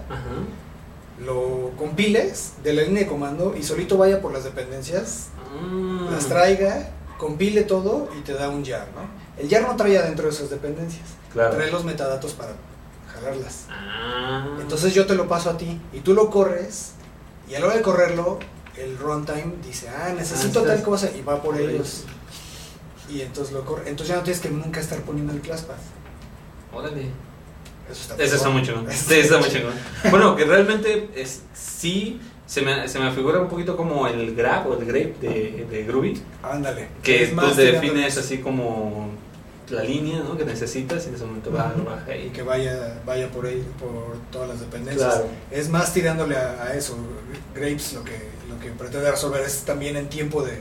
[1.23, 5.27] lo compiles de la línea de comando y solito vaya por las dependencias,
[5.61, 6.11] Mm.
[6.11, 9.01] las traiga, compile todo y te da un jar, ¿no?
[9.41, 11.55] El jar no trae adentro de esas dependencias, Claro.
[11.55, 12.53] trae los metadatos para
[13.13, 13.65] jalarlas.
[13.69, 14.57] Ah.
[14.59, 16.91] Entonces yo te lo paso a ti y tú lo corres
[17.49, 18.39] y a la hora de correrlo,
[18.75, 22.03] el runtime dice, ah, necesito Ah, tal cosa y va por por ellos.
[23.09, 23.89] Y entonces lo corre.
[23.89, 25.75] Entonces ya no tienes que nunca estar poniendo el ClassPad.
[26.73, 27.09] Órale.
[27.89, 29.73] Eso está Eso está muy chingón.
[30.11, 34.67] Bueno, que realmente es, sí se me, se me figura un poquito como el grab
[34.69, 36.87] o el grape de, de Groovy, Ándale.
[37.03, 39.09] que Es tú más defines así como
[39.69, 40.37] la línea ¿no?
[40.37, 41.83] que necesitas y en ese momento va, Ujú.
[41.85, 45.13] baja Y y que vaya, vaya por ahí, por todas las dependencias.
[45.13, 45.27] Claro.
[45.51, 46.95] Es más tirándole a, a eso.
[47.53, 48.17] Grapes lo que,
[48.49, 50.57] lo que pretende resolver es también en tiempo de,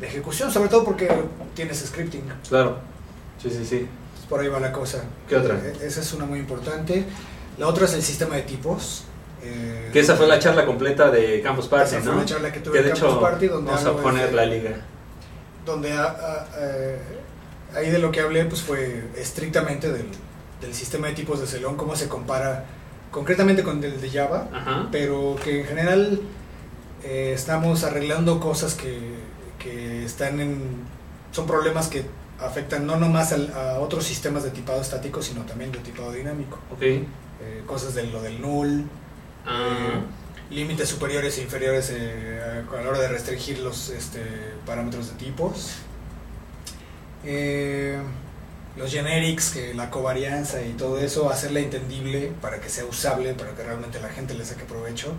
[0.00, 1.08] de ejecución, sobre todo porque
[1.54, 2.24] tienes scripting.
[2.48, 2.78] Claro.
[3.42, 3.86] Sí, sí, sí.
[4.28, 5.04] Por ahí va la cosa.
[5.26, 5.54] ¿Qué otra?
[5.54, 7.04] Eh, Esa es una muy importante.
[7.56, 9.04] La otra es el sistema de tipos.
[9.42, 12.18] Eh, Que esa fue la charla completa de Campus Party, esa fue ¿no?
[12.20, 14.36] la charla que tuve Que de en Campus hecho Party, donde vamos a poner de-
[14.36, 14.70] la liga.
[15.64, 16.98] donde a- a- eh,
[17.74, 20.06] ahí de lo que hablé pues fue estrictamente del,
[20.60, 22.64] del sistema de tipos de Celón, cómo se compara
[23.10, 24.88] concretamente con el de Java, Ajá.
[24.90, 26.20] pero que en general
[27.04, 28.98] eh, estamos arreglando cosas que,
[29.58, 30.60] que están en
[31.30, 32.04] son problemas que
[32.40, 36.58] afectan no nomás al- a otros sistemas de tipado estático, sino también de tipado dinámico.
[36.72, 36.82] Ok.
[36.82, 37.04] Eh,
[37.66, 38.84] cosas de lo del null,
[39.46, 40.00] Ah,
[40.50, 44.20] límites superiores e inferiores eh, a a la hora de restringir los este,
[44.66, 45.74] parámetros de tipos.
[47.24, 47.98] Eh,
[48.76, 53.54] los generics, que la covarianza y todo eso, hacerla entendible para que sea usable, para
[53.54, 55.12] que realmente la gente le saque provecho.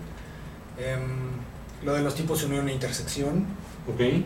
[0.78, 1.32] Em,
[1.84, 3.46] lo de los tipos unión e intersección,
[3.88, 4.26] ok.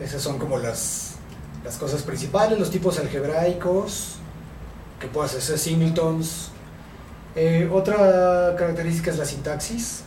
[0.00, 1.16] esas son como las,
[1.64, 4.16] las cosas principales, los tipos algebraicos,
[5.00, 6.50] que puedas hacer singletons.
[7.36, 10.02] Eh, otra característica es la sintaxis,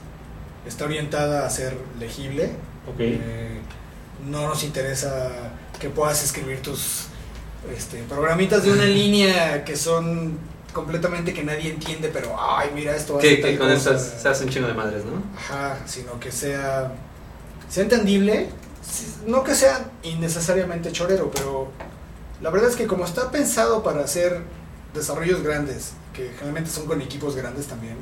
[0.66, 2.52] está orientada a ser legible.
[3.00, 3.60] Eh,
[4.28, 5.32] no nos interesa
[5.80, 7.06] que puedas escribir tus
[7.76, 10.38] este, programitas de una línea que son
[10.74, 13.18] completamente que nadie entiende, pero ay, mira esto.
[13.20, 13.96] Que, con cosa".
[13.96, 15.24] estas se hace un chingo de madres, ¿no?
[15.38, 16.92] Ajá, sino que sea,
[17.70, 18.50] sea entendible,
[19.28, 21.72] no que sea innecesariamente chorero, pero
[22.42, 24.42] la verdad es que como está pensado para hacer
[24.94, 27.96] desarrollos grandes, que generalmente son con equipos grandes también,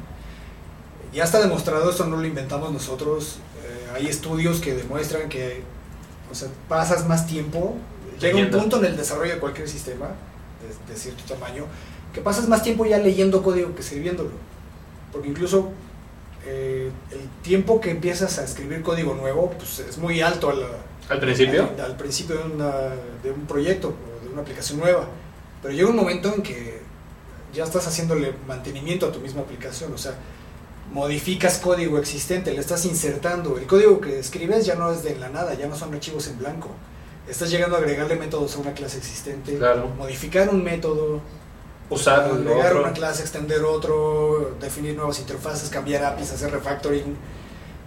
[1.13, 5.61] ya está demostrado, esto no lo inventamos nosotros, eh, hay estudios que demuestran que
[6.31, 7.75] o sea, pasas más tiempo,
[8.19, 10.07] llega un punto en el desarrollo de cualquier sistema
[10.61, 11.65] de, de cierto tamaño,
[12.13, 14.29] que pasas más tiempo ya leyendo código que escribiéndolo.
[15.11, 15.71] Porque incluso
[16.45, 20.63] eh, el tiempo que empiezas a escribir código nuevo pues, es muy alto al,
[21.09, 21.69] Al principio.
[21.77, 22.89] al, al principio de, una-
[23.23, 25.05] de un proyecto o de una aplicación nueva.
[25.61, 26.79] Pero llega un momento en que
[27.53, 29.93] ya estás haciéndole mantenimiento a tu misma aplicación.
[29.93, 30.13] O sea,
[30.91, 33.57] modificas código existente, le estás insertando.
[33.57, 36.37] El código que escribes ya no es de la nada, ya no son archivos en
[36.39, 36.69] blanco.
[37.27, 39.87] Estás llegando a agregarle métodos a una clase existente, Claro.
[39.97, 41.21] modificar un método,
[41.89, 42.81] Usar agregar otro.
[42.83, 47.15] una clase, extender otro, definir nuevas interfaces, cambiar APIs, hacer refactoring.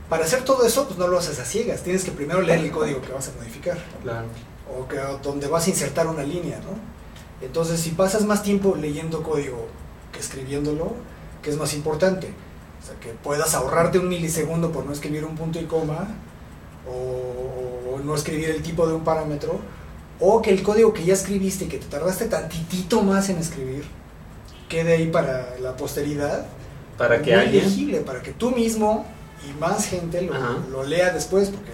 [0.09, 1.83] Para hacer todo eso, pues no lo haces a ciegas.
[1.83, 3.79] Tienes que primero leer el código que vas a modificar.
[4.03, 4.27] Claro.
[4.79, 6.94] O que, donde vas a insertar una línea, ¿no?
[7.45, 9.67] Entonces, si pasas más tiempo leyendo código
[10.13, 10.95] que escribiéndolo,
[11.43, 12.29] ¿qué es más importante?
[12.83, 16.09] O sea, que puedas ahorrarte un milisegundo por no escribir un punto y coma,
[16.89, 19.59] o, o no escribir el tipo de un parámetro,
[20.21, 23.85] o que el código que ya escribiste y que te tardaste tantitito más en escribir,
[24.69, 26.47] quede ahí para la posteridad.
[26.99, 27.65] Para que alguien.
[27.65, 29.05] legible, para que tú mismo
[29.49, 30.35] y más gente lo,
[30.71, 31.73] lo lea después, porque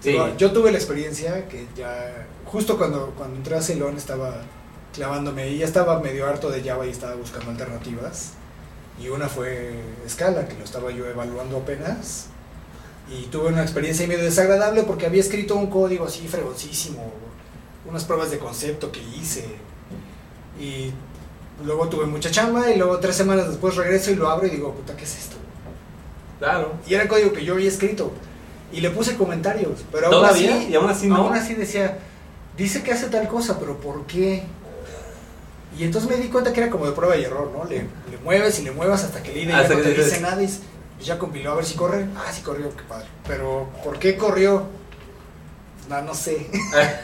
[0.00, 0.10] Sí.
[0.10, 4.42] digo, yo tuve la experiencia que ya, justo cuando, cuando entré a Ceylon estaba
[4.94, 8.32] clavándome y ya estaba medio harto de Java y estaba buscando alternativas.
[9.02, 9.74] Y una fue
[10.08, 12.26] Scala, que lo estaba yo evaluando apenas.
[13.10, 17.12] Y tuve una experiencia medio desagradable porque había escrito un código así fregoncísimo,
[17.86, 19.44] unas pruebas de concepto que hice.
[20.58, 20.92] Y
[21.64, 24.72] luego tuve mucha chamba y luego tres semanas después regreso y lo abro y digo,
[24.72, 25.36] puta, ¿qué es esto?
[26.38, 26.74] Claro.
[26.86, 28.12] Y era código que yo había escrito.
[28.72, 29.84] Y le puse comentarios.
[29.92, 30.56] Pero aún ¿Todavía?
[30.56, 31.16] así, ¿Y aún así no?
[31.16, 31.98] Aún así decía,
[32.56, 34.44] dice que hace tal cosa, pero ¿por qué?
[35.78, 37.64] Y entonces me di cuenta que era como de prueba y error, ¿no?
[37.64, 37.78] Le,
[38.10, 40.48] le mueves y le muevas hasta que el IDE ya no te dice nada y
[41.02, 42.06] ya compiló a ver si corre.
[42.16, 43.06] Ah, sí corrió, qué padre.
[43.26, 44.64] Pero ¿por qué corrió?
[45.88, 46.48] No, no sé.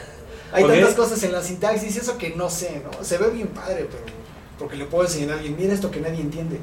[0.53, 3.03] Hay tantas cosas en la sintaxis, eso que no sé, ¿no?
[3.03, 4.03] Se ve bien padre, pero
[4.59, 6.59] porque le puedo enseñar a alguien, mira esto que nadie entiende.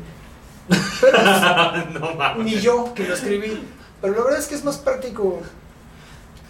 [1.01, 1.19] Pero
[1.99, 2.45] no mames.
[2.45, 3.63] ni yo que lo escribí.
[4.01, 5.41] Pero la verdad es que es más práctico,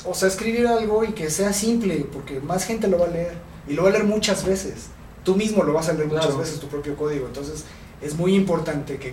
[0.04, 3.34] o sea, escribir algo y que sea simple, porque más gente lo va a leer.
[3.68, 4.88] Y lo va a leer muchas veces.
[5.28, 7.26] Tú mismo lo vas a leer muchas veces, tu propio código.
[7.26, 7.64] Entonces,
[8.00, 9.12] es muy importante que,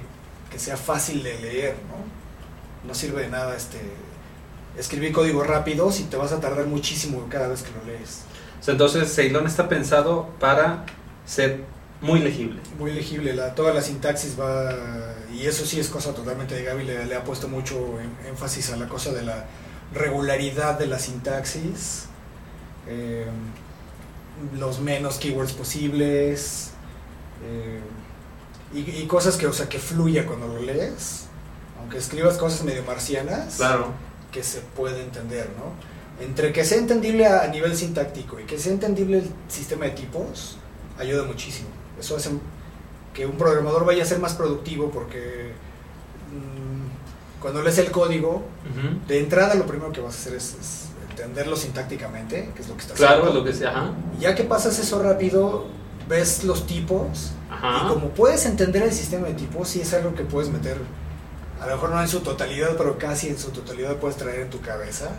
[0.49, 2.87] que sea fácil de leer, ¿no?
[2.87, 3.81] No sirve de nada este
[4.77, 8.21] escribir código rápido si te vas a tardar muchísimo cada vez que lo lees.
[8.65, 10.85] Entonces Ceylon está pensado para
[11.25, 11.65] ser
[11.99, 12.61] muy legible.
[12.79, 14.73] Muy legible, la, toda la sintaxis va,
[15.33, 18.71] y eso sí es cosa totalmente de Gaby, le, le ha puesto mucho en- énfasis
[18.71, 19.45] a la cosa de la
[19.93, 22.05] regularidad de la sintaxis,
[22.87, 23.25] eh,
[24.57, 26.71] los menos keywords posibles,
[27.43, 27.79] eh,
[28.73, 31.25] y, y cosas que, o sea, que fluya cuando lo lees,
[31.79, 33.93] aunque escribas cosas medio marcianas, Claro.
[34.31, 35.73] que se puede entender, ¿no?
[36.23, 40.57] Entre que sea entendible a nivel sintáctico y que sea entendible el sistema de tipos,
[40.97, 41.67] ayuda muchísimo.
[41.99, 42.29] Eso hace
[43.13, 45.51] que un programador vaya a ser más productivo porque
[46.31, 48.43] mm, cuando lees el código,
[49.07, 50.84] de entrada lo primero que vas a hacer es, es
[51.25, 53.39] entenderlo sintácticamente, que es lo que estás Claro, haciendo.
[53.39, 53.69] lo que sea.
[53.69, 53.91] Ajá.
[54.17, 55.65] Y ya que pasas eso rápido,
[56.07, 57.81] ves los tipos Ajá.
[57.85, 60.77] y como puedes entender el sistema de tipos, sí es algo que puedes meter,
[61.59, 64.49] a lo mejor no en su totalidad, pero casi en su totalidad puedes traer en
[64.49, 65.09] tu cabeza.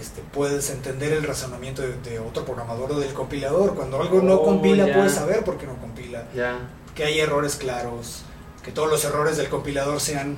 [0.00, 3.74] Este, puedes entender el razonamiento de, de otro programador o del compilador.
[3.76, 4.94] Cuando algo no Oh, compila, ya.
[4.94, 6.24] puedes saber por qué no compila.
[6.34, 6.58] Ya.
[6.96, 8.22] Que hay errores claros,
[8.64, 10.36] que todos los errores del compilador sean.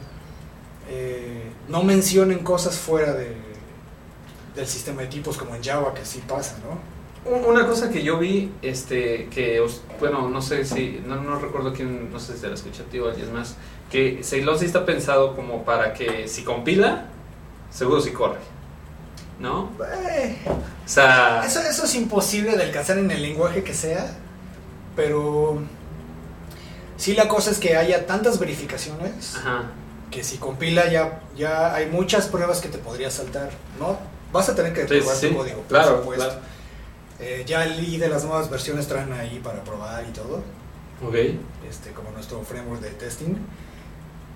[0.90, 3.35] eh, no mencionen cosas fuera de,
[4.57, 6.97] del sistema de tipos como en Java, que sí pasa, ¿no?
[7.31, 9.61] Un- Una cosa que yo vi, este, que,
[10.01, 12.87] bueno, no sé si, no, no recuerdo quién, no sé si se la escuché a
[12.87, 13.57] ti o a alguien más,
[13.90, 17.07] que Ceylon sí está pensado como para que si compila,
[17.71, 18.38] seguro si corre,
[19.40, 19.71] ¿no?
[20.11, 24.07] Eh, O sea, Eso, eso es imposible de alcanzar en el lenguaje que sea,
[24.95, 25.59] pero
[26.97, 29.64] sí la cosa es que haya tantas verificaciones ajá,
[30.11, 33.99] que si compila ya, ya hay muchas pruebas que te podrías saltar, ¿no?
[34.37, 36.25] Vas a tener que probar sí, tu código, por claro, supuesto.
[36.25, 36.40] claro.
[37.18, 40.42] Eh, ya el I de las nuevas versiones traen ahí para probar y todo,
[41.03, 41.14] ok,
[41.68, 43.35] este, como nuestro framework de testing.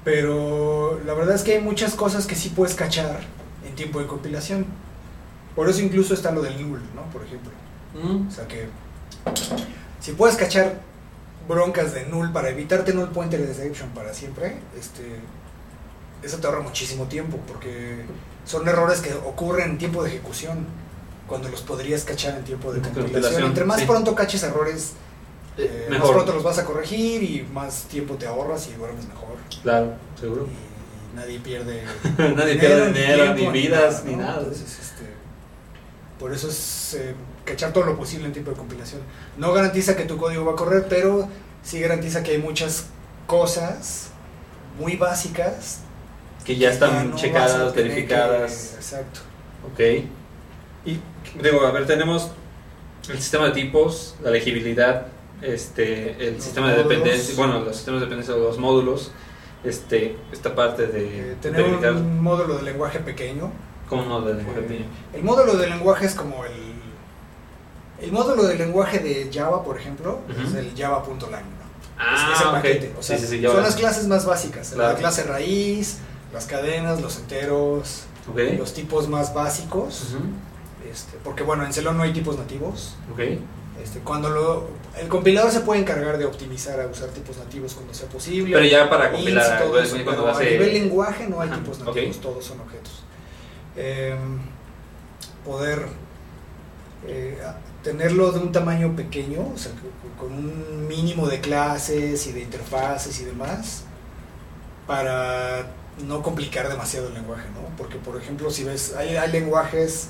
[0.05, 3.21] Pero la verdad es que hay muchas cosas que sí puedes cachar
[3.67, 4.65] en tiempo de compilación.
[5.55, 7.03] Por eso incluso está lo del null, ¿no?
[7.13, 7.51] Por ejemplo.
[7.95, 8.69] Mm, O sea que
[10.01, 10.81] si puedes cachar
[11.49, 15.21] broncas de null para evitarte null pointer exception para siempre, este
[16.23, 18.05] eso te ahorra muchísimo tiempo porque
[18.45, 20.67] son errores que ocurren en tiempo de ejecución
[21.27, 23.45] cuando los podrías cachar en tiempo de compilación.
[23.45, 23.87] Entre más sí.
[23.87, 24.93] pronto caches errores,
[25.57, 29.07] eh, más mejor, pronto los vas a corregir y más tiempo te ahorras y duermes
[29.07, 29.37] mejor.
[29.63, 30.47] claro, seguro.
[30.47, 31.83] Y, nadie pierde
[32.37, 34.11] Nadie pierde dinero, ni vidas, ¿no?
[34.11, 34.39] ni nada.
[34.39, 35.05] Entonces, este,
[36.19, 39.01] por eso es eh, cachar todo lo posible en tiempo de compilación.
[39.39, 41.29] No garantiza que tu código va a correr, pero
[41.63, 42.87] sí garantiza que hay muchas
[43.27, 44.09] cosas
[44.79, 45.81] muy básicas
[46.45, 48.53] Que ya están no checadas, verificadas.
[48.71, 49.21] que- exacto.
[49.73, 49.81] Ok.
[50.87, 50.99] Y
[51.43, 52.31] digo, a ver, tenemos
[53.09, 55.07] el sistema de tipos, la legibilidad,
[55.43, 56.89] este, el Los sistema de módulos.
[56.99, 59.13] dependencia, bueno, los sistemas de dependencia de los módulos,
[59.65, 63.51] este, esta parte de Eh, tener un módulo de lenguaje pequeño.
[63.89, 64.87] cómo no de lenguaje Eh, pequeño.
[65.13, 66.71] El módulo de lenguaje es como el.
[68.01, 70.47] El módulo de lenguaje de Java, por ejemplo, Ujú.
[70.49, 71.43] es el java.lang.
[71.45, 71.61] ¿no?
[71.99, 72.53] Ah, es, el ok.
[72.55, 72.95] paquete.
[72.99, 74.71] O sea, sí, sí, sí, son las clases más básicas.
[74.71, 74.93] Claro.
[74.95, 75.99] La clase raíz,
[76.33, 78.39] las cadenas, los enteros, Ok.
[78.59, 80.15] los tipos más básicos.
[80.15, 80.25] Ujú.
[80.91, 82.97] este, porque bueno, en Celon no hay tipos nativos.
[83.13, 83.21] Ok.
[83.83, 84.69] Este, cuando lo,
[85.01, 88.55] el compilador se puede encargar de optimizar a usar tipos nativos cuando sea posible.
[88.55, 91.79] Pero ya para compilar, todo eso, cuando hace- a nivel lenguaje no hay Ajá, tipos
[91.81, 93.03] nativos, todos son objetos.
[93.77, 94.39] Em,
[95.45, 95.87] poder
[97.07, 99.73] eh, a- tenerlo de un tamaño pequeño, o sea,
[100.19, 103.85] con un mínimo de clases y de interfaces y demás,
[104.87, 105.67] para
[106.03, 107.77] no complicar demasiado el lenguaje, ¿no?
[107.77, 110.09] Porque, por ejemplo, si ves, hay, hay lenguajes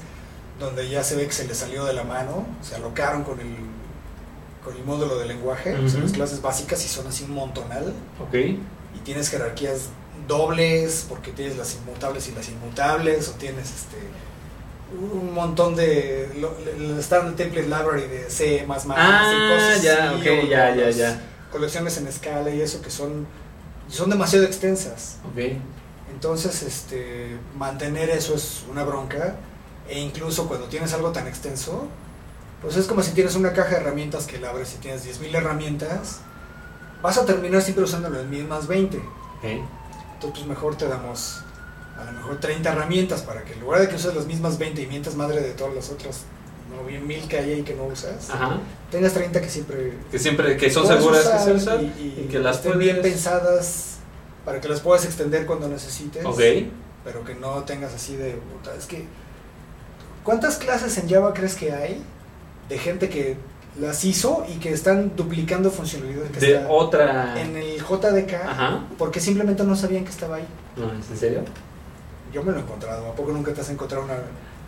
[0.59, 3.57] donde ya se ve que se le salió de la mano, se alocaron con el,
[4.65, 6.03] con el módulo de lenguaje, o sea, Ujú.
[6.09, 8.35] las clases básicas y son así un montonal, Ok.
[8.35, 9.89] y tienes jerarquías
[10.29, 13.97] dobles, porque tienes las inmutables y las inmutables, o tienes este
[14.93, 20.49] un montón de lo- el standard template library de C++ y Ah, cosas ya, así,
[20.49, 21.21] ya, ya, ya.
[21.53, 23.27] colecciones en escala y eso que son
[23.89, 25.17] son demasiado extensas.
[25.33, 25.39] Ok.
[26.21, 29.37] Entonces, este, mantener eso es una bronca.
[29.89, 31.89] E incluso cuando tienes algo tan extenso,
[32.61, 35.35] pues es como si tienes una caja de herramientas que la abres y tienes 10.000
[35.35, 36.19] herramientas,
[37.01, 38.99] vas a terminar siempre usando las mismas 20.
[38.99, 39.05] Ok.
[39.45, 39.61] Entonces,
[40.21, 41.41] pues mejor te damos
[41.99, 44.83] a lo mejor 30 herramientas para que en lugar de que uses las mismas 20
[44.83, 46.21] y mientas madre de todas las otras
[46.71, 48.59] no bien mil que hay ahí que no usas, Ajá.
[48.91, 52.39] tengas 30 que siempre Que siempre, que son seguras que se usan y, y, que
[52.39, 52.93] las estén puedes...
[52.93, 53.90] bien pensadas
[54.51, 56.25] para que las puedas extender cuando necesites.
[56.27, 56.41] Ok.
[57.05, 59.05] pero que no tengas así de puta, es que
[60.25, 62.03] ¿cuántas clases en Java crees que hay
[62.69, 63.37] de gente que
[63.81, 67.41] las hizo y que están duplicando funcionalidad que De está otra...
[67.41, 68.85] en el JDK Ajá.
[68.99, 70.47] porque simplemente no sabían que estaba ahí?
[70.77, 71.43] No, ¿es en serio?
[72.33, 74.15] Yo me lo he encontrado, ¿a poco nunca te has encontrado una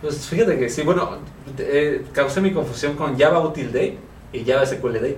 [0.01, 1.19] Pues fíjate que sí, bueno,
[1.59, 3.99] eh, causé mi confusión con Java Util Day
[4.33, 5.17] y Java SQL Day,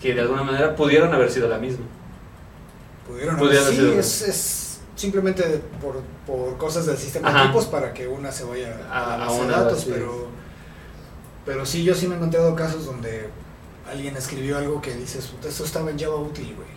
[0.00, 1.84] que de alguna manera pudieron haber sido la misma.
[3.06, 3.92] Pudieron haber- sí, sido.
[3.98, 5.42] es, es simplemente
[5.82, 7.40] por, por cosas del sistema Ajá.
[7.42, 9.90] de tipos para que una se vaya A- a, a una, datos, sí.
[9.92, 10.28] pero
[11.44, 13.28] pero sí, yo sí me he encontrado casos donde
[13.90, 16.68] alguien escribió algo que dices, "Puta, esto estaba en Java útil, güey.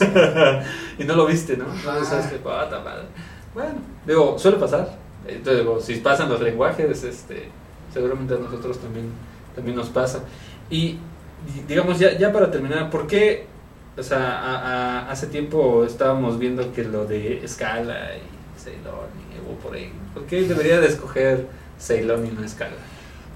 [0.98, 1.66] y no lo viste, ¿no?
[1.66, 3.04] No sabes qué pata, madre.
[3.54, 3.74] Bueno,
[4.06, 4.98] digo, suele pasar.
[5.26, 7.50] Entonces, digo, si pasan los lenguajes, este,
[7.92, 9.10] seguramente a nosotros también,
[9.54, 10.20] también nos pasa.
[10.70, 10.92] Y
[11.46, 13.46] di- digamos, ya, ya para terminar, ¿por qué?
[14.00, 14.56] O sea, a-
[15.02, 19.92] a- hace tiempo estábamos viendo que lo de Scala y Ceylon y Evo por ahí.
[20.14, 21.46] ¿Por qué debería de escoger
[21.78, 22.72] Ceylon y no Scala?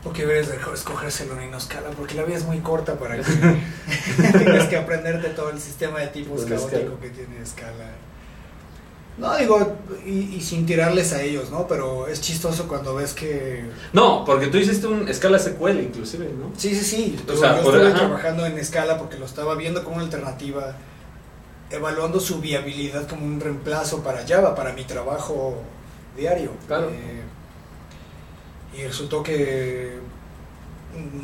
[0.02, 3.16] Porque deberías de escoger Ceylon y no Scala, porque la vida es muy corta para
[3.16, 3.22] que
[4.32, 7.90] tengas que aprenderte todo el sistema de tipos Pues caótico que tiene Scala.
[9.16, 11.68] No, digo, y, y sin tirarles a ellos, ¿no?
[11.68, 13.64] Pero es chistoso cuando ves que...
[13.92, 16.50] No, porque tú hiciste un Scala SQL inclusive, ¿no?
[16.56, 17.16] Sí, sí, sí.
[17.24, 17.98] O Yo, sea, yo por- estuve ajá.
[18.06, 20.74] trabajando en Scala porque lo estaba viendo como una alternativa,
[21.70, 25.58] evaluando su viabilidad como un reemplazo para Java, para mi trabajo
[26.16, 26.50] diario.
[26.66, 26.90] Claro.
[26.90, 27.22] Eh,
[28.76, 29.96] y resultó que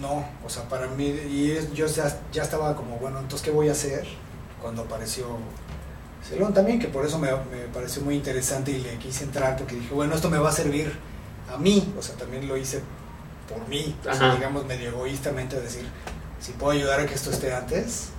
[0.01, 3.69] no, o sea, para mí, y yo ya, ya estaba como, bueno, entonces, ¿qué voy
[3.69, 4.05] a hacer?
[4.63, 5.27] Cuando apareció
[6.29, 9.75] Celon también, que por eso me, me pareció muy interesante y le quise entrar, porque
[9.77, 10.93] dije, bueno, esto me va a servir
[11.53, 12.81] a mí, o sea, también lo hice
[13.49, 15.85] por mí, o sea, digamos, medio egoístamente, decir,
[16.41, 18.11] si puedo ayudar a que esto esté antes,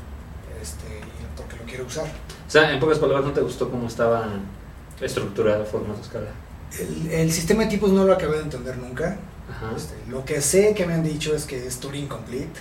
[0.62, 1.02] este,
[1.38, 2.06] porque lo quiero usar.
[2.06, 4.28] O sea, en pocas palabras, ¿no te gustó cómo estaba
[5.00, 6.28] estructurada formato Scala?
[6.78, 9.18] El, el sistema de tipos no lo acabé de entender nunca.
[9.50, 9.72] Ajá.
[9.76, 12.60] Este, lo que sé que me han dicho es que es Turing Complete.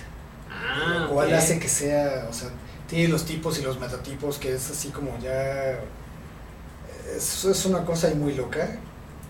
[0.49, 1.33] Ah, lo cual ok.
[1.33, 2.49] hace que sea, o sea,
[2.91, 5.79] tiene los tipos y los metatipos que es así como ya...
[7.15, 8.77] Es, es una cosa ahí muy loca.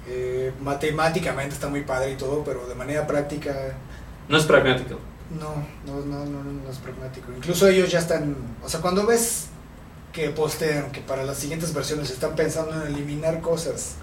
[0.08, 3.54] Eh, matemáticamente está muy padre y todo, pero de manera práctica
[4.28, 5.00] No es pragmático.
[5.40, 5.54] no,
[5.86, 7.32] no, no, no, no es pragmático.
[7.38, 9.48] Incluso ellos ya están, o sea, cuando ves
[10.12, 13.96] que postean que para las siguientes versiones están pensando en eliminar cosas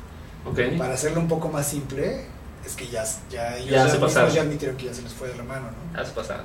[0.44, 0.60] Ok.
[0.78, 2.24] para hacerlo un poco más simple,
[2.64, 4.32] es que ya, ya ellos Ya ya, se mismos pasaron.
[4.32, 6.00] ya admitieron que ya se les fue de la mano, ¿no?
[6.00, 6.44] Haz pasar.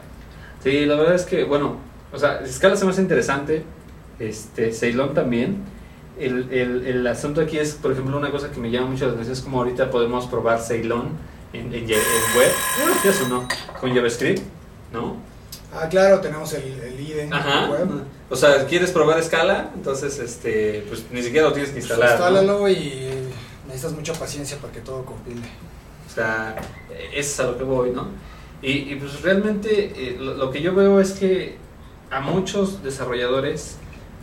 [0.63, 1.78] Sí, la verdad es que, bueno,
[2.13, 3.63] o sea, Scala se me hace interesante.
[4.19, 5.63] Este, Ceylon también.
[6.19, 9.13] El, el, el asunto aquí es, por ejemplo, una cosa que me llama mucho la
[9.13, 11.10] atención es como ahorita podemos probar Ceylon
[11.54, 12.52] en, en, en web.
[13.04, 13.47] ¿Ya o no?
[13.80, 14.41] Con JavaScript,
[14.91, 15.17] ¿no?
[15.73, 17.67] Ah, claro, tenemos el, el IDE Ajá.
[17.71, 17.89] web.
[18.30, 19.72] O sea, ¿quieres probar Scala?
[19.74, 22.20] Entonces, este, pues ni siquiera lo tienes que instalar.
[22.20, 22.28] ¿no?
[22.28, 23.09] Instálalo y
[23.66, 25.41] necesitas mucha paciencia para que todo compile.
[26.07, 26.55] O sea,
[27.11, 28.07] eso es a lo que voy, ¿no?
[28.61, 31.57] Y, y, pues realmente eh, lo, lo que yo veo es que
[32.14, 33.78] a muchos desarrolladores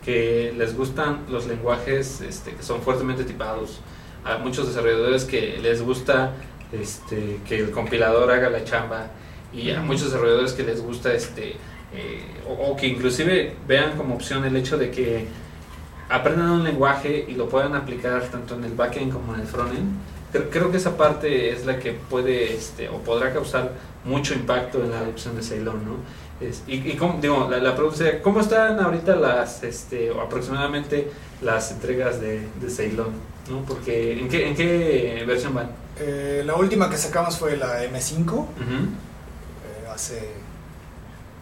[0.05, 3.80] que les gustan los lenguajes este, que son fuertemente tipados,
[4.24, 6.32] a muchos desarrolladores que les gusta
[6.72, 9.09] este, que el compilador haga la chamba
[9.53, 11.57] y a muchos desarrolladores que les gusta este
[11.93, 15.26] eh, o, o que inclusive vean como opción el hecho de que
[16.09, 19.91] aprendan un lenguaje y lo puedan aplicar tanto en el backend como en el frontend.
[20.30, 23.72] Creo, creo que esa parte es la que puede este, o podrá causar
[24.05, 25.97] mucho impacto en la adopción de Ceylon, ¿no?
[26.41, 31.11] Es- y, y cómo, digo, la, la pregunta sería, ¿cómo están ahorita las, este, aproximadamente
[31.43, 33.12] las entregas de, de Ceylon?
[33.51, 33.62] ¿no?
[33.66, 35.70] Porque, ¿en qué, ¿en qué versión van?
[35.99, 40.18] Eh, la última que sacamos fue la M5, Ujú, eh, hace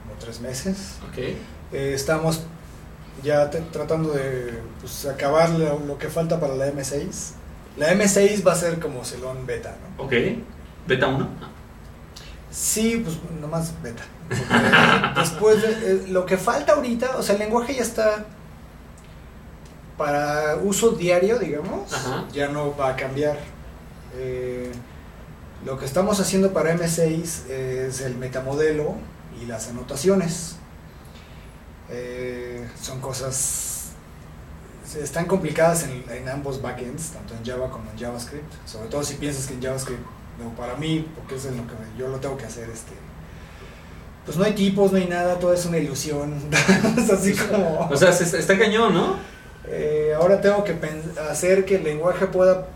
[0.03, 0.97] como tres meses.
[1.09, 2.43] Ok, Eh, estamos
[3.23, 7.33] ya te- tratando de pues, acabar lo, lo que falta para la M6.
[7.77, 10.05] La M6 va a ser como Celón beta, ¿no?
[10.05, 10.13] ok.
[10.89, 11.29] ¿Beta 1?
[12.51, 14.03] Sí, pues nomás beta.
[15.17, 18.27] Después, de- eh, lo que falta ahorita, o sea, el lenguaje ya está
[19.97, 22.25] para uso diario, digamos, Ajá.
[22.33, 23.37] ya no va a cambiar.
[24.17, 24.71] Eh,
[25.65, 28.95] lo que estamos haciendo para M6 es el metamodelo
[29.43, 30.57] y las anotaciones.
[31.91, 33.89] Eh, son cosas,
[35.03, 39.15] están complicadas en, en ambos backends, tanto en Java como en JavaScript, sobre todo si
[39.15, 40.03] piensas que en JavaScript
[40.39, 42.93] no, para mí, porque es en lo que yo lo tengo que hacer, este,
[44.29, 46.35] pues no hay tipos, no hay nada, todo es una ilusión,
[46.99, 47.89] es así como...
[47.91, 49.17] O sea, se- está cañón, ¿no?
[49.67, 50.77] Eh, ahora tengo que
[51.31, 52.67] hacer que el lenguaje pueda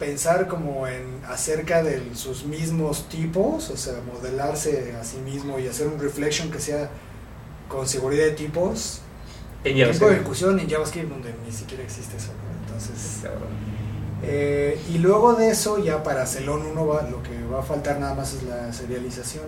[0.00, 5.68] pensar como en acerca de sus mismos tipos, o sea, modelarse a sí mismo y
[5.68, 6.90] hacer un reflection que sea
[7.68, 9.00] con seguridad de tipos.
[9.62, 10.12] En Tipo de JavaScript.
[10.14, 12.66] ejecución en JavaScript donde ni siquiera existe eso, ¿no?
[12.66, 13.20] Entonces...
[14.22, 17.98] Eh, y luego de eso, ya para Celon 1 va, lo que va a faltar
[18.00, 19.44] nada más es la serialización.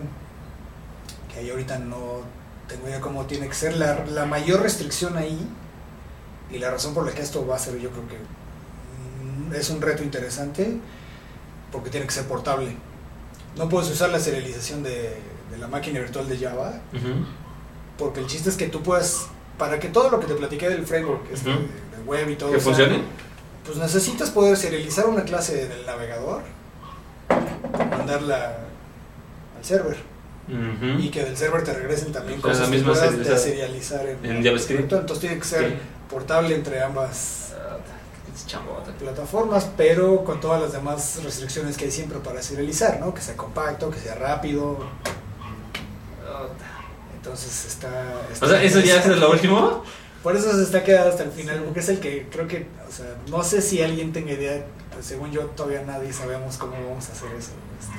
[1.32, 2.20] Que ahí ahorita no
[2.68, 3.76] tengo idea cómo tiene que ser.
[3.76, 5.38] La, la mayor restricción ahí,
[6.50, 9.70] y la razón por la que esto va a ser, yo creo que mm, es
[9.70, 10.76] un reto interesante,
[11.70, 12.76] porque tiene que ser portable.
[13.56, 15.16] No puedes usar la serialización de,
[15.50, 16.80] de la máquina virtual de Java,
[17.98, 19.26] porque el chiste es que tú puedas,
[19.58, 22.50] para que todo lo que te platiqué del framework, este, de, de web y todo
[22.50, 23.02] ¿Que eso, funcione?
[23.64, 26.42] pues necesitas poder serializar una clase del navegador,
[27.90, 28.56] mandarla
[29.58, 30.11] al server
[30.48, 34.06] Y que del server te regresen también O sea, cosas la que misma puedas serializar.
[34.06, 34.92] en, En JavaScript.
[34.92, 35.78] Entonces tiene que ser
[36.10, 37.42] portable entre ambas
[38.46, 38.92] chambota.
[38.92, 43.14] plataformas, pero con todas las demás restricciones que hay siempre para serializar, ¿no?
[43.14, 44.78] Que sea compacto, que sea rápido.
[47.14, 47.88] Entonces está...
[48.32, 49.84] está O sea, ¿eso ya es lo último?
[50.22, 52.92] Por eso se está quedando hasta el final, porque es el que creo que, o
[52.92, 57.08] sea, no sé si alguien tenga idea, pues según yo todavía nadie sabemos cómo vamos
[57.08, 57.50] a hacer eso.
[57.80, 57.98] Este,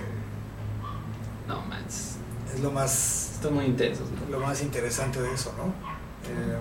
[1.47, 2.17] No manches.
[2.53, 4.03] Es lo más, Está muy intenso.
[4.29, 5.65] lo más interesante de eso, ¿no?
[6.29, 6.57] Eh,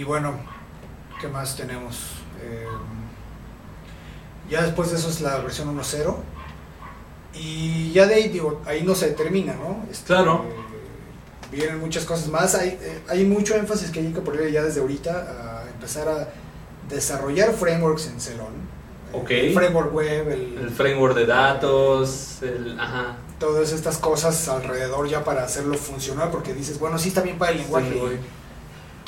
[0.00, 0.34] y bueno,
[1.20, 2.10] ¿qué más tenemos?
[2.42, 2.66] Eh,
[4.50, 6.16] ya después de eso es la versión 1.0
[7.34, 9.84] y ya de ahí, digo, ahí no se termina, ¿no?
[9.90, 10.44] Este, Claro.
[11.50, 12.54] vienen muchas cosas más.
[12.54, 16.28] Hay, eh, hay mucho énfasis que hay que poner ya desde ahorita a empezar a
[16.88, 18.74] desarrollar frameworks en Celon.
[19.12, 19.30] Ok.
[19.30, 22.78] El framework web, el, El framework de datos, el...
[22.78, 23.16] Ajá.
[23.38, 27.52] Todas estas cosas alrededor ya para hacerlo funcionar, porque dices, bueno, sí está bien para
[27.52, 27.90] el lenguaje.
[27.92, 28.00] Sí,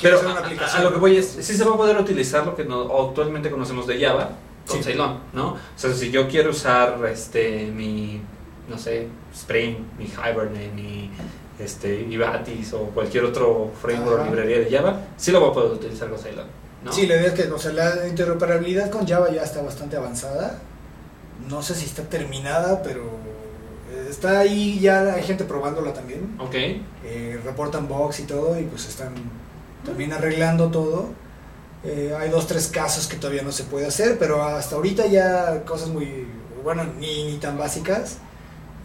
[0.01, 0.81] Pero hacer una a- a, aplicación.
[0.81, 3.49] a lo que voy es, sí se va a poder utilizar lo que no- actualmente
[3.49, 4.31] conocemos de Java
[4.67, 4.83] con Sí.
[4.83, 5.53] Ceylon, ¿no?
[5.53, 8.21] O sea, si yo quiero usar este mi,
[8.69, 11.09] no sé, Spring, mi Hibernate, mi
[11.57, 15.71] este, Ibatis o cualquier otro framework o librería de Java, sí lo voy a poder
[15.71, 16.45] utilizar con Ceylon,
[16.83, 16.91] ¿no?
[16.91, 20.59] Sí, la idea es que o sea, la interoperabilidad con Java ya está bastante avanzada.
[21.49, 23.03] No sé si está terminada, pero
[24.09, 26.35] está ahí, ya hay gente probándola también.
[26.39, 26.55] Ok.
[27.05, 29.13] Eh, reportan bugs y todo, y pues están
[29.85, 31.07] también arreglando todo.
[31.83, 35.63] Eh, hay dos, tres casos que todavía no se puede hacer, pero hasta ahorita ya
[35.65, 36.27] cosas muy,
[36.63, 38.17] bueno, ni, ni tan básicas.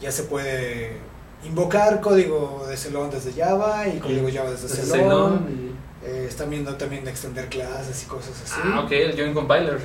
[0.00, 0.96] Ya se puede
[1.44, 5.72] invocar código de Celon desde Java y código Java desde Desde Celon.
[6.04, 8.60] Eh, están viendo también de extender clases y cosas así.
[8.64, 9.78] Ah, ok, el Join Compiler.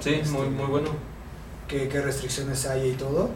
[0.00, 0.90] Sí, Este- muy, muy bueno.
[1.68, 3.30] qué, qué restricciones hay y todo.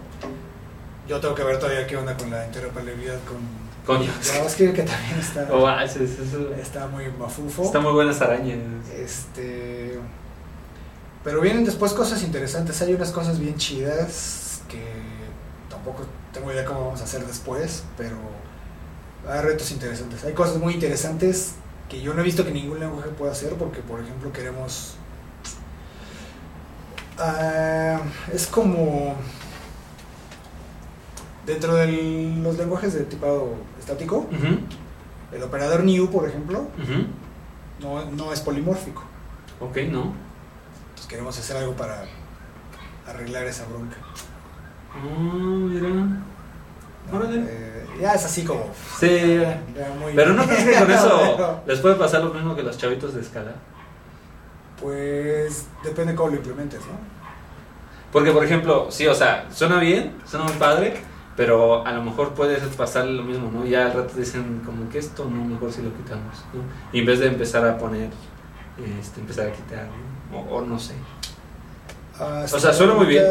[1.09, 4.11] Yo tengo que ver todavía qué onda con la interoperabilidad con Coño.
[4.21, 7.63] JavaScript, que también está, Oh, ah, está muy mafufo.
[7.63, 8.59] Está muy buenas arañas.
[8.93, 9.99] Este,
[11.23, 12.83] pero vienen después cosas interesantes.
[12.83, 14.83] Hay unas cosas bien chidas que
[15.71, 18.17] tampoco tengo idea cómo vamos a hacer después, pero
[19.29, 20.25] hay retos interesantes.
[20.25, 21.55] Hay cosas muy interesantes
[21.89, 24.95] que yo no he visto que ningún lenguaje pueda hacer, porque por ejemplo queremos...
[27.19, 28.01] Ah,
[28.33, 29.15] es como...
[31.47, 31.87] Dentro de
[32.43, 34.27] los lenguajes de tipado estático,
[35.33, 36.67] el operador new, por ejemplo,
[37.81, 39.03] no, no es polimórfico.
[39.61, 40.13] Ok, no.
[40.89, 42.05] Entonces queremos hacer algo para
[43.07, 43.97] arreglar esa bronca.
[44.93, 45.89] Ah, mira.
[45.89, 47.23] ¿no?
[47.33, 48.65] Eh, ya es así como...
[48.99, 49.37] Sí.
[49.77, 52.77] ya muy- Pero no crees que con eso les puede pasar lo mismo que los
[52.77, 53.53] chavitos de escala.
[54.81, 56.99] Pues depende cómo lo implementes, ¿no?
[58.13, 60.95] Porque, por ejemplo, sí, o sea, suena bien, suena muy padre,
[61.37, 63.67] pero a lo mejor puede pasar lo mismo, ¿no?
[63.67, 66.63] Ya al rato dicen como que esto no, mejor si lo quitamos, ¿no?
[66.93, 68.11] Y en vez de empezar a poner,
[69.01, 69.87] este, empezar a quitar,
[70.33, 70.39] ¿no?
[70.39, 70.95] o, o no sé.
[72.19, 73.23] Ah, O sea, suena muy bien.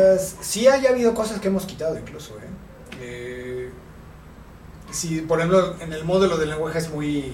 [0.42, 2.50] Sí, haya habido cosas que hemos quitado incluso, ¿eh?
[3.02, 3.72] Eh,
[4.92, 7.34] sí, por ejemplo, en el módulo del lenguaje es muy...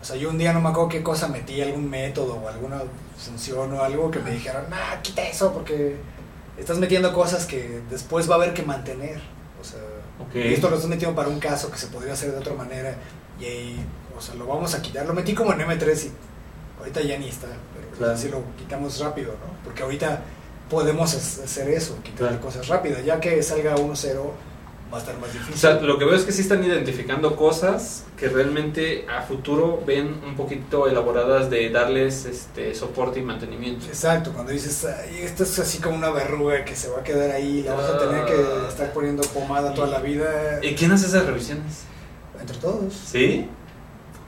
[0.00, 2.80] O sea, yo un día no me acuerdo qué cosa metí, algún método o alguna
[3.18, 5.96] función o algo que me dijeron, nah, quita eso porque
[6.56, 9.20] estás metiendo cosas que después va a haber que mantener.
[10.34, 12.94] Y esto lo estás metiendo para un caso que se podría hacer de otra manera
[13.40, 15.06] y ahí, o sea, lo vamos a quitar.
[15.06, 16.10] Lo metí como en M3 y
[16.80, 18.12] ahorita ya ni está, pero Claro.
[18.14, 19.64] así lo quitamos rápido, ¿no?
[19.64, 20.20] Porque ahorita
[20.68, 22.40] podemos hacer eso, quitar Claro.
[22.40, 23.04] cosas rápidas.
[23.04, 24.32] Ya que salga 1-0
[24.92, 25.54] va a estar más difícil.
[25.54, 29.82] O sea, lo que veo es que sí están identificando cosas que realmente a futuro
[29.86, 33.86] ven un poquito elaboradas de darles este soporte y mantenimiento.
[33.86, 37.30] Exacto, cuando dices, "Ay, esto es así como una verruga que se va a quedar
[37.30, 38.26] ahí, la vas a tener Ah.
[38.26, 41.82] que estar poniendo pomada toda la vida, ¿Y quién hace esas revisiones?
[42.40, 42.94] entre todos.
[42.94, 43.48] ¿Sí?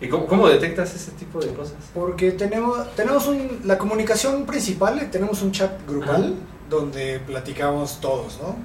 [0.00, 1.76] ¿Y cómo, cómo detectas ese tipo de cosas?
[1.94, 6.32] Porque tenemos, tenemos un, la comunicación principal, tenemos un chat grupal Ajá.
[6.70, 8.56] donde platicamos todos, ¿no?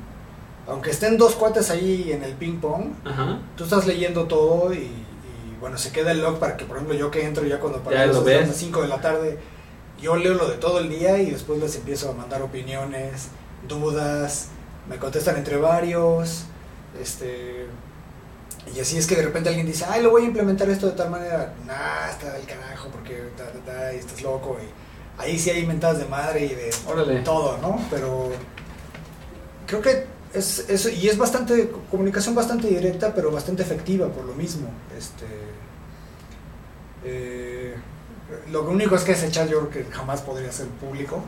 [0.68, 3.40] Aunque estén dos cuates ahí en el ping pong, Ajá.
[3.56, 6.96] tú estás leyendo todo y, y, bueno, se queda el log para que, por ejemplo,
[6.98, 7.82] yo que entro ya cuando
[8.24, 8.48] ves.
[8.48, 9.38] las 5 de la tarde,
[10.02, 13.28] yo leo lo de todo el día y después les empiezo a mandar opiniones,
[13.68, 14.48] dudas,
[14.90, 16.46] me contestan entre varios,
[17.02, 17.68] este...
[18.76, 20.94] Y así es que de repente alguien dice, ay, lo voy a implementar esto de
[20.94, 21.54] tal manera.
[21.68, 24.58] Nah, está del carajo porque ta, ta, y estás loco.
[24.60, 27.20] Y ahí sí hay mentadas de madre y de Órale.
[27.20, 27.80] todo, ¿no?
[27.92, 28.32] Pero
[29.68, 34.34] creo que es eso y es bastante comunicación bastante directa, pero bastante efectiva por lo
[34.34, 34.68] mismo.
[34.98, 35.26] Este
[37.04, 37.76] eh,
[38.52, 41.24] lo único es que ese chat yo creo que jamás podría ser público.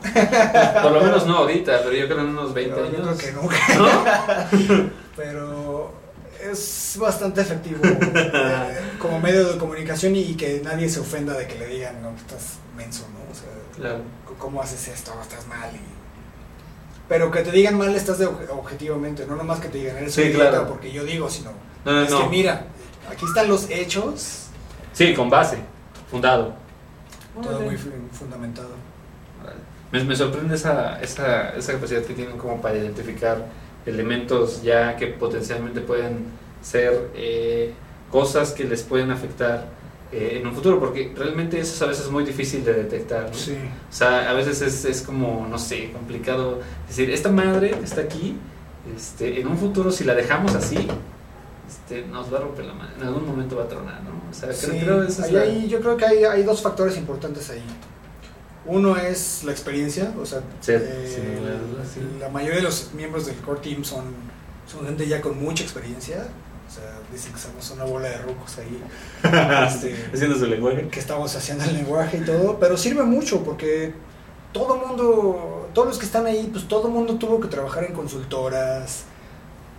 [0.82, 2.98] Por lo menos no ahorita, pero yo creo en unos 20 Pero años.
[2.98, 3.56] yo creo que nunca.
[3.78, 4.90] ¿No?
[5.16, 5.92] Pero
[6.40, 11.58] es bastante efectivo eh, como medio de comunicación y que nadie se ofenda de que
[11.58, 13.30] le digan, no, estás menso, ¿no?
[13.30, 14.00] O sea, Claro.
[14.38, 15.12] ¿cómo haces esto?
[15.20, 15.70] Estás mal.
[15.74, 15.97] Y...
[17.08, 20.12] Pero que te digan mal estás de obje- objetivamente, no nomás que te digan, eres
[20.14, 20.68] Sí, un idiota claro.
[20.68, 21.52] porque yo digo, sino
[21.84, 22.22] No, no, es no.
[22.22, 22.66] que mira,
[23.10, 24.48] aquí están los hechos,
[24.92, 25.58] Sí, con base,
[26.10, 26.54] fundado.
[27.42, 28.70] todo muy fu- fundamentado.
[29.90, 33.46] Me, me sorprende esa, esa, esa capacidad que tienen como para identificar
[33.86, 36.26] elementos ya que potencialmente pueden
[36.60, 37.72] ser eh,
[38.10, 39.64] cosas que les pueden afectar
[40.12, 43.28] eh, en un futuro, porque realmente eso a veces es muy difícil de detectar.
[43.28, 43.34] ¿no?
[43.34, 43.56] Sí.
[43.90, 48.00] O sea, a veces es, es como, no sé, complicado decir, esta madre que está
[48.02, 48.36] aquí,
[48.96, 50.88] este, en un futuro si la dejamos así,
[51.68, 54.10] este, nos va a romper la madre, en algún momento va a tronar, ¿no?
[54.30, 56.96] O sea, Sí, creo, esa es la- hay- yo creo que hay, hay dos factores
[56.96, 57.62] importantes ahí.
[58.64, 62.00] Uno es la experiencia, o sea, Sí, eh, sin lugar a dudas, sí.
[62.20, 64.04] la mayoría de los miembros del core team son,
[64.70, 66.26] son gente ya con mucha experiencia,
[66.68, 68.82] o sea, dicen que somos una bola de rucos ahí,
[69.66, 70.88] este, haciendo su lenguaje.
[70.88, 73.94] que estamos haciendo el lenguaje y todo, pero sirve mucho porque
[74.52, 79.04] todo mundo, todos los que están ahí, pues todo mundo tuvo que trabajar en consultoras,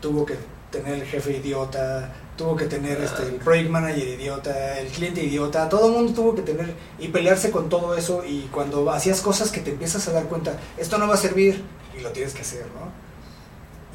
[0.02, 0.36] tuvo que
[0.72, 5.70] tener el jefe idiota, tuvo que tener este, el project manager idiota, el cliente idiota,
[5.70, 9.52] todo el mundo tuvo que tener y pelearse con todo eso y cuando hacías cosas
[9.52, 11.64] que te empiezas a dar cuenta, esto no va a servir
[11.96, 13.09] y lo tienes que hacer, ¿no?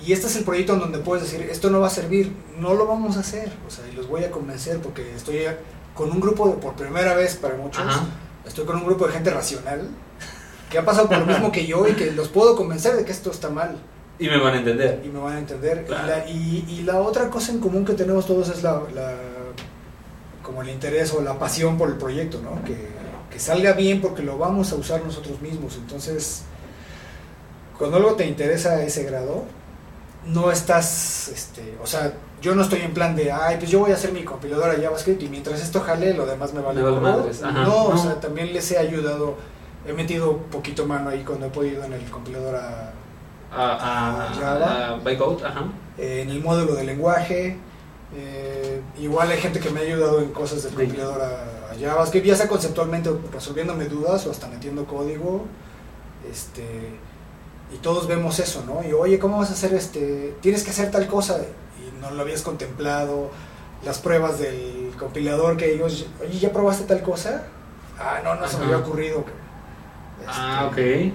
[0.05, 2.75] Y este es el proyecto en donde puedes decir, esto no va a servir, no
[2.75, 5.41] lo vamos a hacer, o sea, y los voy a convencer porque estoy
[5.95, 8.05] con un grupo de, por primera vez para muchos, Ajá.
[8.47, 9.89] estoy con un grupo de gente racional
[10.71, 13.13] que ha pasado por lo mismo que yo y que los puedo convencer de que
[13.13, 13.77] esto está mal
[14.19, 15.01] Y me van a entender.
[15.05, 15.85] y me van a entender.
[15.85, 16.05] Claro.
[16.05, 19.15] Y, la, y, y la otra cosa en común que tenemos todos es la, la-
[20.43, 22.63] como el interés o la pasión por el proyecto, ¿no?
[22.65, 22.77] Que,
[23.31, 25.77] que salga bien porque lo vamos a usar nosotros mismos.
[25.77, 26.43] Entonces,
[27.79, 29.45] cuando algo te interesa a ese grado,
[30.27, 33.91] no estás, este, o sea, yo no estoy en plan de, ay, pues yo voy
[33.91, 36.83] a hacer mi compiladora JavaScript y mientras esto jale, lo demás me vale.
[36.83, 37.17] Me vale gorro".
[37.19, 37.63] madres, ajá.
[37.65, 39.37] no, o sea, también les he ayudado,
[39.87, 42.93] he metido poquito mano ahí cuando he podido en el compilador a,
[43.53, 44.89] A, a, Java.
[44.89, 45.65] a Bytecode, ajá.
[45.99, 47.57] eh, en el módulo de lenguaje.
[48.17, 50.77] eh, igual hay gente que me ha ayudado en cosas del Sí.
[50.79, 55.45] compilador a, a JavaScript, ya sea conceptualmente resolviéndome dudas o hasta metiendo código.
[56.31, 56.63] Este,
[57.73, 58.87] y todos vemos eso, ¿no?
[58.87, 60.35] Y oye, ¿cómo vas a hacer este?
[60.41, 61.39] Tienes que hacer tal cosa
[61.79, 63.31] y no lo habías contemplado.
[63.85, 67.43] Las pruebas del compilador que ellos, oye, ¿ya probaste tal cosa?
[67.99, 69.25] Ah, no, no se me había ocurrido.
[70.27, 70.79] Ah, ok.
[70.79, 71.13] Este,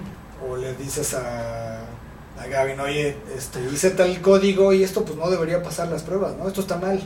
[0.48, 1.80] o le dices a,
[2.38, 6.36] a Gavin, oye, este, hice tal código y esto pues no debería pasar las pruebas,
[6.36, 6.46] ¿no?
[6.48, 7.00] Esto está mal.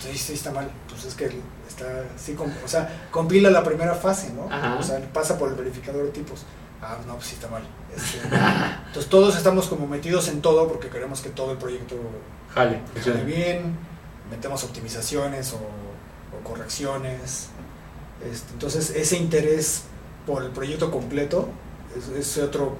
[0.00, 0.68] Sí, sí, está mal.
[0.88, 1.26] Pues es que
[1.68, 4.52] está sí, com- o sea, compila la primera fase, ¿no?
[4.52, 4.76] Ajá.
[4.78, 6.44] O sea, pasa por el verificador de tipos.
[6.82, 7.62] Ah, no, pues sí está mal.
[7.94, 8.18] Este,
[8.86, 11.96] entonces todos estamos como metidos en todo porque queremos que todo el proyecto
[12.54, 12.80] Jale.
[12.94, 13.76] funcione bien,
[14.30, 17.48] metemos optimizaciones o, o correcciones.
[18.30, 19.82] Este, entonces ese interés
[20.26, 21.48] por el proyecto completo
[21.96, 22.76] es, es otro,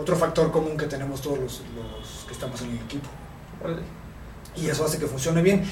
[0.00, 3.08] otro factor común que tenemos todos los, los que estamos en el equipo.
[4.56, 5.64] Y eso hace que funcione bien.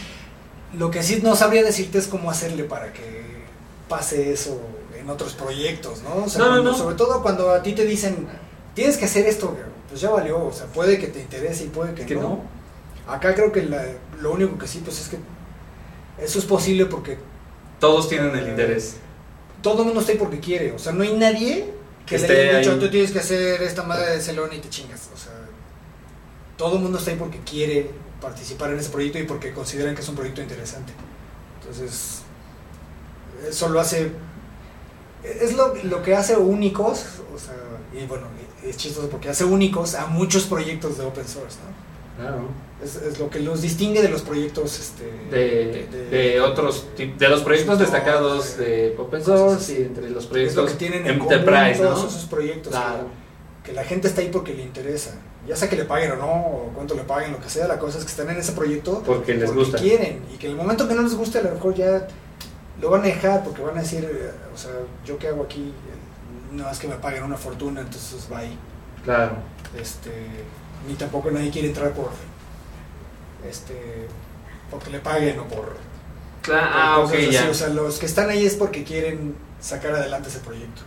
[0.74, 3.42] Lo que sí no sabría decirte es cómo hacerle para que
[3.88, 4.60] pase eso
[5.02, 6.24] en otros proyectos, ¿no?
[6.24, 6.76] O sea, No, cuando- no.
[6.78, 8.26] Sobre todo cuando a ti te dicen,
[8.74, 9.56] tienes que hacer esto,
[9.88, 12.22] pues ya valió, o sea, puede que te interese y puede que, Que no.
[12.22, 12.40] no.
[13.12, 13.84] Acá creo que la-
[14.20, 15.18] lo único que sí, pues es que
[16.22, 17.18] eso es posible porque
[17.80, 18.96] Todos tienen el interés.
[19.60, 21.72] todo el mundo está ahí porque quiere, o sea, no hay nadie
[22.06, 22.78] que Que le haya dicho, ahí.
[22.78, 25.32] tú tienes que hacer esta madre de Celón y te chingas, o sea,
[26.56, 27.90] todo el mundo está ahí porque quiere
[28.20, 30.92] participar en ese proyecto y porque consideran que es un proyecto interesante.
[31.60, 32.22] Entonces,
[33.48, 34.12] eso lo hace,
[35.24, 37.04] es lo, lo que hace únicos,
[37.34, 37.54] o sea,
[37.92, 38.26] y bueno,
[38.66, 42.22] es chistoso porque hace únicos a muchos proyectos de open source, ¿no?
[42.22, 42.48] Claro.
[42.84, 47.16] Es, es lo que los distingue de los proyectos este, De, de- de otros tip-
[47.16, 50.76] de los proyectos de- destacados de open source y entre los es lo proyectos que
[50.76, 52.08] tienen en enterprise, todos ¿no?
[52.08, 52.72] esos proyectos.
[52.72, 53.06] Claro.
[53.64, 55.14] que la gente está ahí porque le interesa.
[55.46, 57.78] Ya sea que le paguen o no, o cuánto le paguen, lo que sea, la
[57.78, 59.78] cosa es que están en ese proyecto Porque les gusta.
[59.78, 60.20] quieren.
[60.32, 62.06] Y que en el momento que no les guste, a lo mejor ya
[62.82, 64.72] lo van a dejar porque van a decir, eh, o sea,
[65.06, 65.72] yo qué hago aquí,
[66.52, 68.56] no es que me paguen una fortuna, entonces bye.
[69.04, 69.36] Claro.
[69.80, 70.10] Este,
[70.86, 72.10] ni tampoco nadie quiere entrar por,
[73.48, 74.08] este,
[74.70, 75.76] porque le paguen o por.
[76.42, 77.30] Cla- por ah, ok, así.
[77.30, 77.48] ya.
[77.50, 80.82] O sea, los que están ahí es porque quieren sacar adelante ese proyecto.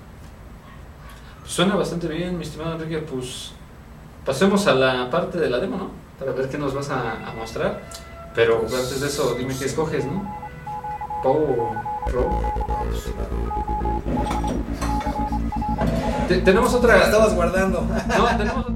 [1.46, 2.98] Suena bastante bien, mi estimado Enrique.
[3.00, 3.52] Pues
[4.26, 5.92] pasemos a la parte de la demo, ¿no?
[6.20, 7.82] Para ver qué nos vas a, a mostrar.
[8.34, 10.45] Pero Pues, antes de eso, dime qué escoges, ¿no?
[11.26, 11.58] Poe
[16.44, 16.98] Tenemos otra.
[16.98, 17.82] La estabas guardando.
[17.82, 18.76] No, tenemos otra.